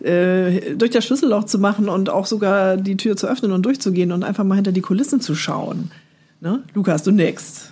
äh, 0.03 0.75
durch 0.75 0.91
das 0.91 1.05
Schlüsselloch 1.05 1.45
zu 1.45 1.59
machen 1.59 1.89
und 1.89 2.11
auch 2.11 2.27
sogar 2.27 2.77
die 2.77 2.97
Tür 2.97 3.17
zu 3.17 3.27
öffnen 3.27 3.53
und 3.53 3.63
durchzugehen 3.65 4.13
und 4.13 4.25
einfach 4.25 4.45
mal 4.45 4.57
hinter 4.57 4.73
die 4.73 4.83
Kulissen 4.83 5.21
zu 5.21 5.35
schauen. 5.35 5.91
Ne? 6.41 6.63
Lukas, 6.75 7.03
du 7.03 7.11
nix. 7.11 7.71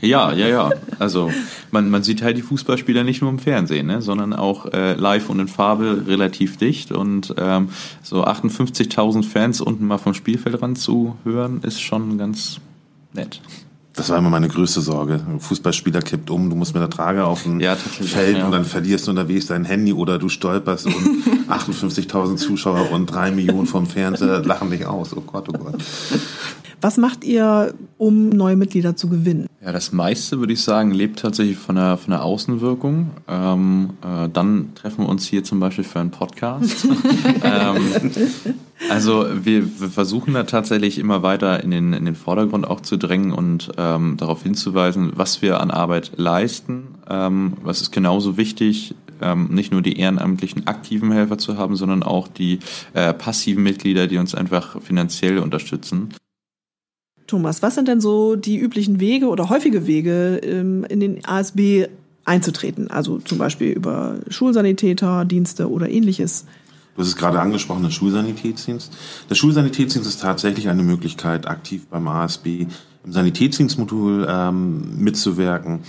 Ja, 0.00 0.32
ja, 0.32 0.48
ja. 0.48 0.70
Also 0.98 1.30
man, 1.70 1.90
man 1.90 2.02
sieht 2.02 2.22
halt 2.22 2.36
die 2.36 2.42
Fußballspieler 2.42 3.04
nicht 3.04 3.20
nur 3.20 3.30
im 3.30 3.38
Fernsehen, 3.38 3.86
ne, 3.86 4.00
sondern 4.02 4.32
auch 4.32 4.66
äh, 4.72 4.94
live 4.94 5.28
und 5.28 5.40
in 5.40 5.48
Farbe 5.48 6.04
relativ 6.06 6.56
dicht. 6.56 6.92
Und 6.92 7.34
ähm, 7.36 7.68
so 8.02 8.24
58.000 8.24 9.24
Fans 9.24 9.60
unten 9.60 9.86
mal 9.86 9.98
vom 9.98 10.14
Spielfeldrand 10.14 10.78
zu 10.78 11.16
hören, 11.24 11.60
ist 11.62 11.80
schon 11.80 12.18
ganz 12.18 12.60
nett. 13.12 13.40
Das 13.94 14.08
war 14.08 14.18
immer 14.18 14.30
meine 14.30 14.48
größte 14.48 14.80
Sorge. 14.80 15.20
Ein 15.28 15.40
Fußballspieler 15.40 16.00
kippt 16.00 16.30
um, 16.30 16.48
du 16.48 16.56
musst 16.56 16.74
mit 16.74 16.82
der 16.82 16.90
Trage 16.90 17.24
auf 17.24 17.42
dem 17.42 17.58
ja, 17.60 17.74
Feld 17.74 18.38
ja. 18.38 18.46
und 18.46 18.52
dann 18.52 18.64
verlierst 18.64 19.06
du 19.06 19.10
unterwegs 19.10 19.46
dein 19.46 19.64
Handy 19.64 19.92
oder 19.92 20.18
du 20.18 20.28
stolperst 20.28 20.86
und 20.86 20.94
58.000 21.48 22.36
Zuschauer 22.36 22.90
und 22.92 23.06
drei 23.06 23.30
Millionen 23.30 23.66
vom 23.66 23.86
Fernseher 23.86 24.44
lachen 24.44 24.70
dich 24.70 24.86
aus. 24.86 25.16
Oh 25.16 25.22
Gott, 25.22 25.48
oh 25.48 25.58
Gott. 25.58 25.74
Was 26.80 26.96
macht 26.96 27.24
ihr, 27.24 27.74
um 27.98 28.30
neue 28.30 28.56
Mitglieder 28.56 28.96
zu 28.96 29.08
gewinnen? 29.08 29.46
Ja, 29.62 29.72
das 29.72 29.92
meiste, 29.92 30.38
würde 30.38 30.54
ich 30.54 30.62
sagen, 30.62 30.92
lebt 30.92 31.18
tatsächlich 31.18 31.58
von 31.58 31.74
der, 31.74 31.98
von 31.98 32.12
der 32.12 32.24
Außenwirkung. 32.24 33.10
Ähm, 33.28 33.90
äh, 34.02 34.28
dann 34.32 34.74
treffen 34.74 35.04
wir 35.04 35.08
uns 35.10 35.26
hier 35.26 35.44
zum 35.44 35.60
Beispiel 35.60 35.84
für 35.84 36.00
einen 36.00 36.10
Podcast. 36.10 36.86
ähm, 37.42 37.76
also 38.88 39.26
wir, 39.44 39.80
wir, 39.80 39.88
versuchen 39.88 40.34
da 40.34 40.44
tatsächlich 40.44 40.98
immer 40.98 41.22
weiter 41.22 41.62
in 41.62 41.70
den, 41.70 41.92
in 41.92 42.04
den 42.04 42.14
Vordergrund 42.14 42.66
auch 42.66 42.80
zu 42.80 42.96
drängen 42.96 43.32
und 43.32 43.70
ähm, 43.76 44.16
darauf 44.16 44.42
hinzuweisen, 44.42 45.12
was 45.16 45.42
wir 45.42 45.60
an 45.60 45.70
Arbeit 45.70 46.12
leisten. 46.16 46.94
Ähm, 47.08 47.54
was 47.62 47.82
ist 47.82 47.92
genauso 47.92 48.36
wichtig, 48.36 48.94
ähm, 49.20 49.48
nicht 49.50 49.72
nur 49.72 49.82
die 49.82 49.98
ehrenamtlichen 49.98 50.66
aktiven 50.66 51.12
Helfer 51.12 51.38
zu 51.38 51.58
haben, 51.58 51.76
sondern 51.76 52.02
auch 52.02 52.28
die 52.28 52.60
äh, 52.94 53.12
passiven 53.12 53.62
Mitglieder, 53.62 54.06
die 54.06 54.18
uns 54.18 54.34
einfach 54.34 54.80
finanziell 54.80 55.38
unterstützen. 55.38 56.14
Thomas, 57.26 57.62
was 57.62 57.76
sind 57.76 57.86
denn 57.86 58.00
so 58.00 58.34
die 58.34 58.58
üblichen 58.58 58.98
Wege 58.98 59.28
oder 59.28 59.48
häufige 59.50 59.86
Wege, 59.86 60.40
ähm, 60.42 60.84
in 60.84 61.00
den 61.00 61.24
ASB 61.24 61.86
einzutreten? 62.24 62.90
Also 62.90 63.18
zum 63.18 63.38
Beispiel 63.38 63.70
über 63.70 64.18
Schulsanitäterdienste 64.28 65.70
oder 65.70 65.88
ähnliches. 65.88 66.46
Hast 67.00 67.08
es 67.08 67.16
gerade 67.16 67.40
angesprochen, 67.40 67.82
der 67.82 67.90
Schulsanitätsdienst. 67.90 68.92
Der 69.28 69.34
Schulsanitätsdienst 69.34 70.08
ist 70.08 70.20
tatsächlich 70.20 70.68
eine 70.68 70.82
Möglichkeit, 70.82 71.48
aktiv 71.48 71.86
beim 71.88 72.06
ASB 72.06 72.66
im 73.04 73.12
Sanitätsdienstmodul 73.12 74.26
ähm, 74.28 75.02
mitzuwirken. 75.02 75.80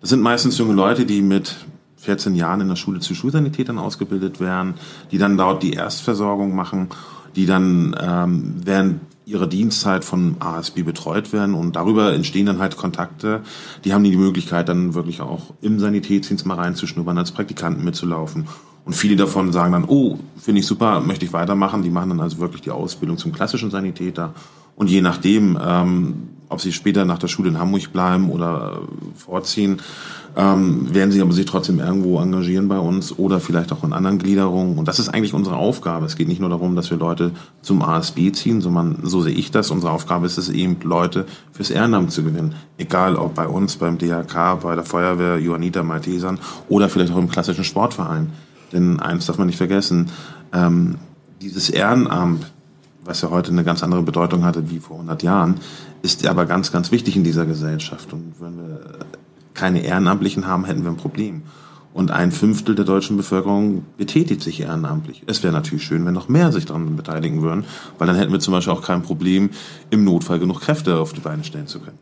Das 0.00 0.10
sind 0.10 0.22
meistens 0.22 0.58
junge 0.58 0.74
Leute, 0.74 1.04
die 1.06 1.22
mit 1.22 1.54
14 1.96 2.34
Jahren 2.34 2.60
in 2.60 2.68
der 2.68 2.76
Schule 2.76 3.00
zu 3.00 3.14
Schulsanitätern 3.14 3.78
ausgebildet 3.78 4.40
werden, 4.40 4.74
die 5.10 5.18
dann 5.18 5.36
dort 5.36 5.62
die 5.62 5.72
Erstversorgung 5.72 6.54
machen, 6.54 6.88
die 7.36 7.46
dann 7.46 7.94
ähm, 8.00 8.54
während 8.64 9.00
ihrer 9.26 9.46
Dienstzeit 9.46 10.04
von 10.04 10.36
ASB 10.38 10.82
betreut 10.82 11.32
werden 11.32 11.54
und 11.54 11.76
darüber 11.76 12.12
entstehen 12.12 12.46
dann 12.46 12.58
halt 12.58 12.76
Kontakte. 12.76 13.40
Die 13.84 13.94
haben 13.94 14.04
die 14.04 14.16
Möglichkeit 14.16 14.68
dann 14.68 14.94
wirklich 14.94 15.20
auch 15.20 15.54
im 15.62 15.78
Sanitätsdienst 15.78 16.44
mal 16.44 16.56
reinzuschnuppern, 16.56 17.16
als 17.16 17.32
Praktikanten 17.32 17.84
mitzulaufen. 17.84 18.46
Und 18.84 18.92
viele 18.92 19.16
davon 19.16 19.50
sagen 19.50 19.72
dann, 19.72 19.84
oh, 19.84 20.18
finde 20.36 20.60
ich 20.60 20.66
super, 20.66 21.00
möchte 21.00 21.24
ich 21.24 21.32
weitermachen. 21.32 21.82
Die 21.82 21.90
machen 21.90 22.10
dann 22.10 22.20
also 22.20 22.38
wirklich 22.38 22.60
die 22.60 22.70
Ausbildung 22.70 23.16
zum 23.16 23.32
klassischen 23.32 23.70
Sanitäter. 23.70 24.34
Und 24.76 24.90
je 24.90 25.00
nachdem, 25.00 25.58
ähm, 25.62 26.28
ob 26.50 26.60
sie 26.60 26.72
später 26.72 27.06
nach 27.06 27.18
der 27.18 27.28
Schule 27.28 27.48
in 27.48 27.58
Hamburg 27.58 27.92
bleiben 27.92 28.30
oder 28.30 28.82
vorziehen, 29.16 29.80
ähm, 30.36 30.92
werden 30.92 31.12
sie 31.12 31.20
aber 31.20 31.32
sich 31.32 31.46
trotzdem 31.46 31.78
irgendwo 31.78 32.18
engagieren 32.18 32.66
bei 32.66 32.78
uns 32.78 33.16
oder 33.18 33.38
vielleicht 33.38 33.72
auch 33.72 33.84
in 33.84 33.92
anderen 33.92 34.18
Gliederungen. 34.18 34.78
Und 34.78 34.88
das 34.88 34.98
ist 34.98 35.08
eigentlich 35.08 35.32
unsere 35.32 35.56
Aufgabe. 35.56 36.06
Es 36.06 36.16
geht 36.16 36.26
nicht 36.26 36.40
nur 36.40 36.50
darum, 36.50 36.74
dass 36.74 36.90
wir 36.90 36.98
Leute 36.98 37.30
zum 37.62 37.82
ASB 37.82 38.32
ziehen, 38.32 38.60
sondern 38.60 38.98
so 39.02 39.22
sehe 39.22 39.34
ich 39.34 39.52
das. 39.52 39.70
Unsere 39.70 39.92
Aufgabe 39.92 40.26
ist 40.26 40.38
es 40.38 40.48
eben, 40.48 40.76
Leute 40.82 41.26
fürs 41.52 41.70
Ehrenamt 41.70 42.10
zu 42.10 42.24
gewinnen. 42.24 42.54
Egal 42.78 43.14
ob 43.16 43.34
bei 43.34 43.46
uns, 43.46 43.76
beim 43.76 43.96
DHK, 43.98 44.60
bei 44.62 44.74
der 44.74 44.84
Feuerwehr, 44.84 45.38
Johanniter, 45.38 45.84
Maltesern 45.84 46.40
oder 46.68 46.88
vielleicht 46.88 47.12
auch 47.12 47.18
im 47.18 47.28
klassischen 47.28 47.64
Sportverein. 47.64 48.30
Denn 48.72 48.98
eins 48.98 49.26
darf 49.26 49.38
man 49.38 49.46
nicht 49.46 49.58
vergessen, 49.58 50.10
ähm, 50.52 50.96
dieses 51.40 51.70
Ehrenamt, 51.70 52.50
was 53.04 53.20
ja 53.20 53.30
heute 53.30 53.52
eine 53.52 53.62
ganz 53.62 53.82
andere 53.82 54.02
Bedeutung 54.02 54.44
hatte 54.44 54.70
wie 54.70 54.80
vor 54.80 54.96
100 54.96 55.22
Jahren, 55.22 55.60
ist 56.02 56.26
aber 56.26 56.46
ganz, 56.46 56.72
ganz 56.72 56.90
wichtig 56.90 57.16
in 57.16 57.22
dieser 57.22 57.46
Gesellschaft. 57.46 58.12
Und 58.12 58.34
wenn 58.40 58.56
wir 58.56 58.80
keine 59.54 59.82
Ehrenamtlichen 59.82 60.46
haben, 60.46 60.64
hätten 60.64 60.82
wir 60.82 60.90
ein 60.90 60.96
Problem. 60.96 61.42
Und 61.92 62.10
ein 62.10 62.32
Fünftel 62.32 62.74
der 62.74 62.84
deutschen 62.84 63.16
Bevölkerung 63.16 63.84
betätigt 63.96 64.42
sich 64.42 64.60
ehrenamtlich. 64.60 65.22
Es 65.26 65.44
wäre 65.44 65.52
natürlich 65.52 65.84
schön, 65.84 66.04
wenn 66.04 66.14
noch 66.14 66.28
mehr 66.28 66.50
sich 66.50 66.66
daran 66.66 66.96
beteiligen 66.96 67.40
würden, 67.40 67.64
weil 67.98 68.08
dann 68.08 68.16
hätten 68.16 68.32
wir 68.32 68.40
zum 68.40 68.52
Beispiel 68.52 68.72
auch 68.72 68.82
kein 68.82 69.02
Problem, 69.02 69.50
im 69.90 70.02
Notfall 70.02 70.40
genug 70.40 70.60
Kräfte 70.60 70.98
auf 70.98 71.12
die 71.12 71.20
Beine 71.20 71.44
stellen 71.44 71.68
zu 71.68 71.78
können. 71.78 71.98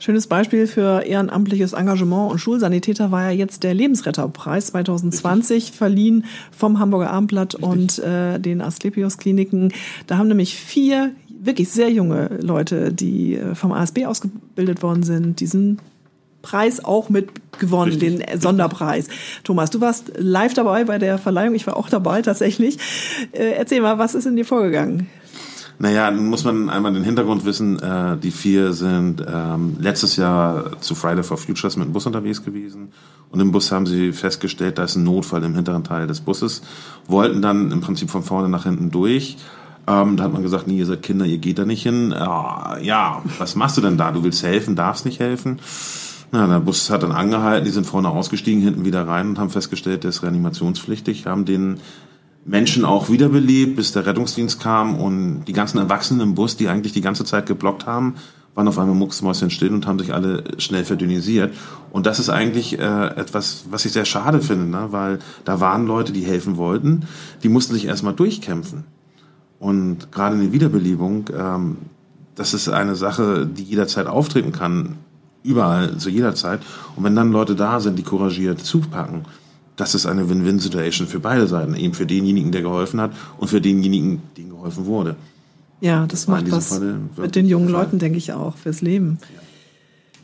Schönes 0.00 0.26
Beispiel 0.26 0.66
für 0.66 1.02
ehrenamtliches 1.02 1.74
Engagement 1.74 2.32
und 2.32 2.38
Schulsanitäter 2.38 3.12
war 3.12 3.24
ja 3.24 3.30
jetzt 3.30 3.62
der 3.62 3.74
Lebensretterpreis 3.74 4.68
2020 4.68 5.56
Richtig. 5.56 5.76
verliehen 5.76 6.24
vom 6.50 6.78
Hamburger 6.78 7.10
Abendblatt 7.10 7.54
Richtig. 7.54 7.68
und 7.68 7.98
äh, 7.98 8.40
den 8.40 8.62
Asklepios 8.62 9.18
Kliniken. 9.18 9.72
Da 10.06 10.16
haben 10.16 10.28
nämlich 10.28 10.56
vier 10.56 11.12
wirklich 11.28 11.68
sehr 11.68 11.90
junge 11.90 12.38
Leute, 12.40 12.92
die 12.92 13.36
äh, 13.36 13.54
vom 13.54 13.72
ASB 13.72 14.06
ausgebildet 14.06 14.82
worden 14.82 15.02
sind, 15.02 15.38
diesen 15.38 15.78
Preis 16.42 16.84
auch 16.84 17.08
mit 17.08 17.28
gewonnen, 17.58 17.92
Richtig. 17.92 18.26
den 18.26 18.40
Sonderpreis. 18.40 19.08
Thomas, 19.44 19.70
du 19.70 19.80
warst 19.80 20.12
live 20.16 20.54
dabei 20.54 20.84
bei 20.84 20.98
der 20.98 21.18
Verleihung. 21.18 21.54
Ich 21.54 21.66
war 21.66 21.76
auch 21.76 21.88
dabei 21.88 22.22
tatsächlich. 22.22 22.78
Äh, 23.32 23.52
erzähl 23.52 23.80
mal, 23.80 23.98
was 23.98 24.14
ist 24.14 24.26
in 24.26 24.36
dir 24.36 24.44
vorgegangen? 24.44 25.08
Naja, 25.78 26.10
muss 26.10 26.44
man 26.44 26.68
einmal 26.68 26.92
den 26.92 27.04
Hintergrund 27.04 27.46
wissen. 27.46 27.78
Äh, 27.78 28.18
die 28.18 28.30
vier 28.30 28.74
sind 28.74 29.24
ähm, 29.26 29.76
letztes 29.80 30.16
Jahr 30.16 30.78
zu 30.80 30.94
Friday 30.94 31.22
for 31.22 31.38
Futures 31.38 31.78
mit 31.78 31.86
dem 31.86 31.92
Bus 31.94 32.04
unterwegs 32.04 32.44
gewesen. 32.44 32.92
Und 33.30 33.40
im 33.40 33.50
Bus 33.50 33.72
haben 33.72 33.86
sie 33.86 34.12
festgestellt, 34.12 34.76
da 34.76 34.84
ist 34.84 34.96
ein 34.96 35.04
Notfall 35.04 35.42
im 35.42 35.54
hinteren 35.54 35.82
Teil 35.82 36.06
des 36.06 36.20
Busses. 36.20 36.60
Wollten 37.06 37.40
dann 37.40 37.70
im 37.70 37.80
Prinzip 37.80 38.10
von 38.10 38.22
vorne 38.22 38.50
nach 38.50 38.64
hinten 38.64 38.90
durch. 38.90 39.38
Ähm, 39.86 40.18
da 40.18 40.24
hat 40.24 40.34
man 40.34 40.42
gesagt, 40.42 40.66
nee, 40.66 40.76
ihr 40.76 40.84
seid 40.84 41.02
Kinder, 41.02 41.24
ihr 41.24 41.38
geht 41.38 41.58
da 41.58 41.64
nicht 41.64 41.82
hin. 41.82 42.12
Äh, 42.12 42.84
ja, 42.84 43.22
was 43.38 43.56
machst 43.56 43.78
du 43.78 43.80
denn 43.80 43.96
da? 43.96 44.12
Du 44.12 44.22
willst 44.22 44.42
helfen, 44.42 44.76
darfst 44.76 45.06
nicht 45.06 45.18
helfen. 45.18 45.60
Na, 46.32 46.46
der 46.46 46.60
Bus 46.60 46.90
hat 46.90 47.02
dann 47.02 47.12
angehalten, 47.12 47.64
die 47.64 47.72
sind 47.72 47.86
vorne 47.86 48.08
ausgestiegen, 48.08 48.62
hinten 48.62 48.84
wieder 48.84 49.06
rein 49.06 49.30
und 49.30 49.38
haben 49.38 49.50
festgestellt, 49.50 50.04
der 50.04 50.10
ist 50.10 50.22
reanimationspflichtig, 50.22 51.26
haben 51.26 51.44
den 51.44 51.80
Menschen 52.44 52.84
auch 52.84 53.10
wiederbelebt, 53.10 53.76
bis 53.76 53.92
der 53.92 54.06
Rettungsdienst 54.06 54.60
kam 54.60 54.96
und 54.96 55.44
die 55.46 55.52
ganzen 55.52 55.78
Erwachsenen 55.78 56.20
im 56.20 56.34
Bus, 56.34 56.56
die 56.56 56.68
eigentlich 56.68 56.92
die 56.92 57.00
ganze 57.00 57.24
Zeit 57.24 57.46
geblockt 57.46 57.86
haben, 57.86 58.14
waren 58.54 58.68
auf 58.68 58.78
einmal 58.78 58.96
mucksmäuschen 58.96 59.50
still 59.50 59.72
und 59.72 59.86
haben 59.86 59.98
sich 59.98 60.14
alle 60.14 60.44
schnell 60.58 60.84
verdünnisiert. 60.84 61.54
Und 61.90 62.06
das 62.06 62.18
ist 62.18 62.30
eigentlich 62.30 62.78
äh, 62.78 63.06
etwas, 63.16 63.64
was 63.70 63.84
ich 63.84 63.92
sehr 63.92 64.04
schade 64.04 64.40
finde, 64.40 64.66
ne? 64.66 64.88
weil 64.90 65.18
da 65.44 65.60
waren 65.60 65.86
Leute, 65.86 66.12
die 66.12 66.24
helfen 66.24 66.56
wollten, 66.56 67.06
die 67.42 67.48
mussten 67.48 67.74
sich 67.74 67.86
erstmal 67.86 68.14
durchkämpfen. 68.14 68.84
Und 69.58 70.10
gerade 70.10 70.36
eine 70.36 70.52
Wiederbelebung, 70.52 71.26
ähm, 71.36 71.76
das 72.34 72.54
ist 72.54 72.68
eine 72.68 72.96
Sache, 72.96 73.46
die 73.46 73.62
jederzeit 73.62 74.06
auftreten 74.06 74.52
kann, 74.52 74.96
überall, 75.42 75.96
zu 75.98 76.10
jeder 76.10 76.34
Zeit. 76.34 76.60
Und 76.96 77.04
wenn 77.04 77.16
dann 77.16 77.32
Leute 77.32 77.54
da 77.54 77.80
sind, 77.80 77.98
die 77.98 78.02
couragiert 78.02 78.60
zupacken, 78.60 79.24
das 79.76 79.94
ist 79.94 80.06
eine 80.06 80.28
Win-Win-Situation 80.28 81.06
für 81.08 81.20
beide 81.20 81.46
Seiten. 81.46 81.74
Eben 81.74 81.94
für 81.94 82.06
denjenigen, 82.06 82.52
der 82.52 82.62
geholfen 82.62 83.00
hat 83.00 83.12
und 83.38 83.48
für 83.48 83.60
denjenigen, 83.60 84.20
dem 84.36 84.50
geholfen 84.50 84.86
wurde. 84.86 85.16
Ja, 85.80 86.06
das 86.06 86.28
macht 86.28 86.50
was 86.50 86.78
mit 87.16 87.34
den 87.34 87.48
jungen 87.48 87.68
Leuten, 87.68 87.98
denke 87.98 88.18
ich 88.18 88.34
auch, 88.34 88.56
fürs 88.56 88.82
Leben. 88.82 89.18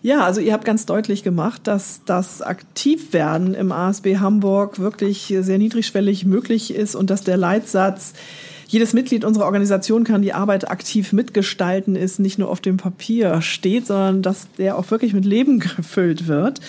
Ja, 0.03 0.25
also 0.25 0.41
ihr 0.41 0.53
habt 0.53 0.65
ganz 0.65 0.87
deutlich 0.87 1.23
gemacht, 1.23 1.63
dass 1.65 2.03
das 2.05 2.43
Aktivwerden 2.43 3.55
im 3.55 3.73
ASB 3.73 4.19
Hamburg 4.19 4.79
wirklich 4.79 5.35
sehr 5.41 5.59
niedrigschwellig 5.59 6.27
möglich 6.27 6.75
ist 6.75 6.95
und 6.95 7.11
dass 7.11 7.25
der 7.25 7.37
Leitsatz, 7.37 8.13
jedes 8.69 8.93
Mitglied 8.93 9.25
unserer 9.25 9.45
Organisation 9.45 10.05
kann 10.05 10.23
die 10.23 10.33
Arbeit 10.33 10.71
aktiv 10.71 11.13
mitgestalten, 11.13 11.97
ist 11.97 12.19
nicht 12.19 12.39
nur 12.39 12.49
auf 12.49 12.61
dem 12.61 12.77
Papier 12.77 13.41
steht, 13.43 13.87
sondern 13.87 14.23
dass 14.23 14.49
der 14.59 14.77
auch 14.77 14.91
wirklich 14.91 15.13
mit 15.13 15.25
Leben 15.25 15.59
gefüllt 15.77 16.27
wird. 16.27 16.61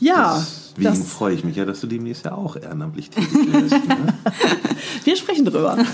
Ja. 0.00 0.44
Das 0.76 0.94
Deswegen 0.94 1.04
freue 1.04 1.34
ich 1.34 1.44
mich 1.44 1.56
ja, 1.56 1.64
dass 1.64 1.80
du 1.80 1.86
demnächst 1.86 2.24
ja 2.24 2.32
auch 2.32 2.56
ehrenamtlich 2.56 3.10
tätig 3.10 3.52
wirst. 3.52 3.88
Ne? 3.88 4.14
Wir 5.04 5.16
sprechen 5.16 5.44
drüber. 5.44 5.78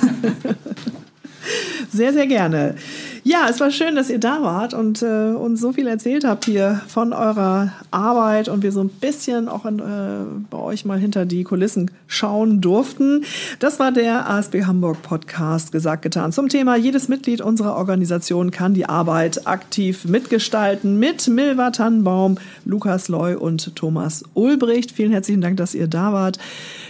Sehr, 1.93 2.13
sehr 2.13 2.27
gerne. 2.27 2.77
Ja, 3.23 3.49
es 3.51 3.61
war 3.61 3.71
schön, 3.71 3.97
dass 3.97 4.09
ihr 4.09 4.19
da 4.19 4.43
wart 4.43 4.73
und 4.73 5.03
äh, 5.03 5.35
uns 5.35 5.61
so 5.61 5.73
viel 5.73 5.87
erzählt 5.87 6.25
habt 6.25 6.47
hier 6.47 6.81
von 6.89 7.13
eurer 7.13 7.73
Arbeit 7.91 8.49
und 8.49 8.63
wir 8.63 8.73
so 8.73 8.83
ein 8.83 8.89
bisschen 8.89 9.47
auch 9.47 9.67
in, 9.67 9.79
äh, 9.79 10.25
bei 10.49 10.57
euch 10.57 10.87
mal 10.87 10.99
hinter 10.99 11.27
die 11.27 11.45
Kulissen 11.45 11.91
schauen 12.07 12.63
durften. 12.63 13.25
Das 13.59 13.79
war 13.79 13.93
der 13.93 14.31
ASB 14.31 14.65
Hamburg 14.65 15.03
Podcast 15.03 15.71
gesagt 15.71 16.01
getan 16.01 16.33
zum 16.33 16.49
Thema 16.49 16.77
jedes 16.77 17.09
Mitglied 17.09 17.43
unserer 17.43 17.77
Organisation 17.77 18.51
kann 18.51 18.73
die 18.73 18.87
Arbeit 18.87 19.47
aktiv 19.47 20.07
mitgestalten 20.07 20.99
mit 20.99 21.29
Milva 21.29 21.73
Tannenbaum, 21.73 22.39
Lukas 22.65 23.09
Loy 23.09 23.35
und 23.35 23.77
Thomas 23.77 24.25
Ulbricht. 24.33 24.93
Vielen 24.93 25.13
herzlichen 25.13 25.43
Dank, 25.43 25.59
dass 25.59 25.75
ihr 25.75 25.89
da 25.89 26.15
wart. 26.15 26.39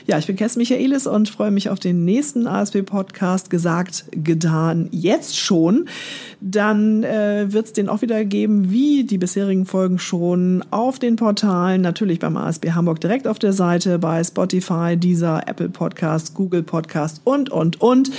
Ja, 0.07 0.19
ich 0.19 0.27
bin 0.27 0.37
Kerstin 0.37 0.61
Michaelis 0.61 1.07
und 1.07 1.29
freue 1.29 1.51
mich 1.51 1.71
auf 1.71 1.81
den 1.81 2.05
nächsten 2.05 2.47
ASB 2.47 2.83
Podcast 2.83 3.51
gesagt, 3.51 4.05
getan, 4.13 4.89
jetzt 4.93 5.37
schon 5.37 5.89
dann 6.41 7.03
äh, 7.03 7.53
wird 7.53 7.67
es 7.67 7.73
den 7.73 7.89
auch 7.89 8.03
wieder 8.03 8.25
geben, 8.25 8.71
wie 8.71 9.05
die 9.05 9.19
bisherigen 9.19 9.67
Folgen 9.67 9.99
schon, 9.99 10.65
auf 10.71 10.99
den 10.99 11.17
Portalen, 11.17 11.81
natürlich 11.81 12.19
beim 12.19 12.37
ASB 12.37 12.73
Hamburg 12.73 13.01
direkt 13.01 13.27
auf 13.27 13.39
der 13.39 13.53
Seite, 13.53 13.99
bei 13.99 14.23
Spotify, 14.23 14.97
dieser 14.97 15.49
Apple 15.49 15.69
Podcast, 15.69 16.35
Google 16.35 16.63
Podcast 16.63 17.21
und, 17.25 17.51
und, 17.51 17.81
und. 17.81 18.11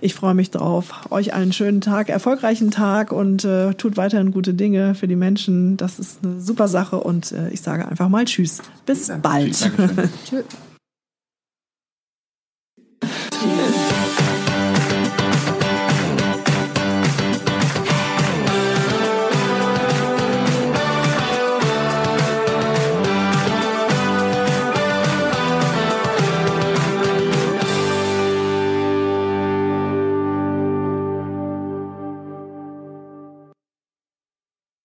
Ich 0.00 0.14
freue 0.14 0.34
mich 0.34 0.50
drauf. 0.50 1.06
Euch 1.10 1.34
einen 1.34 1.52
schönen 1.52 1.80
Tag, 1.80 2.08
erfolgreichen 2.08 2.70
Tag 2.70 3.12
und 3.12 3.44
äh, 3.44 3.74
tut 3.74 3.96
weiterhin 3.96 4.32
gute 4.32 4.54
Dinge 4.54 4.94
für 4.94 5.08
die 5.08 5.16
Menschen. 5.16 5.76
Das 5.76 5.98
ist 5.98 6.20
eine 6.24 6.40
super 6.40 6.68
Sache 6.68 6.98
und 6.98 7.32
äh, 7.32 7.50
ich 7.50 7.60
sage 7.60 7.86
einfach 7.86 8.08
mal 8.08 8.24
Tschüss. 8.24 8.62
Bis 8.86 9.10
bald. 9.22 9.56
Tschüss. 10.28 10.44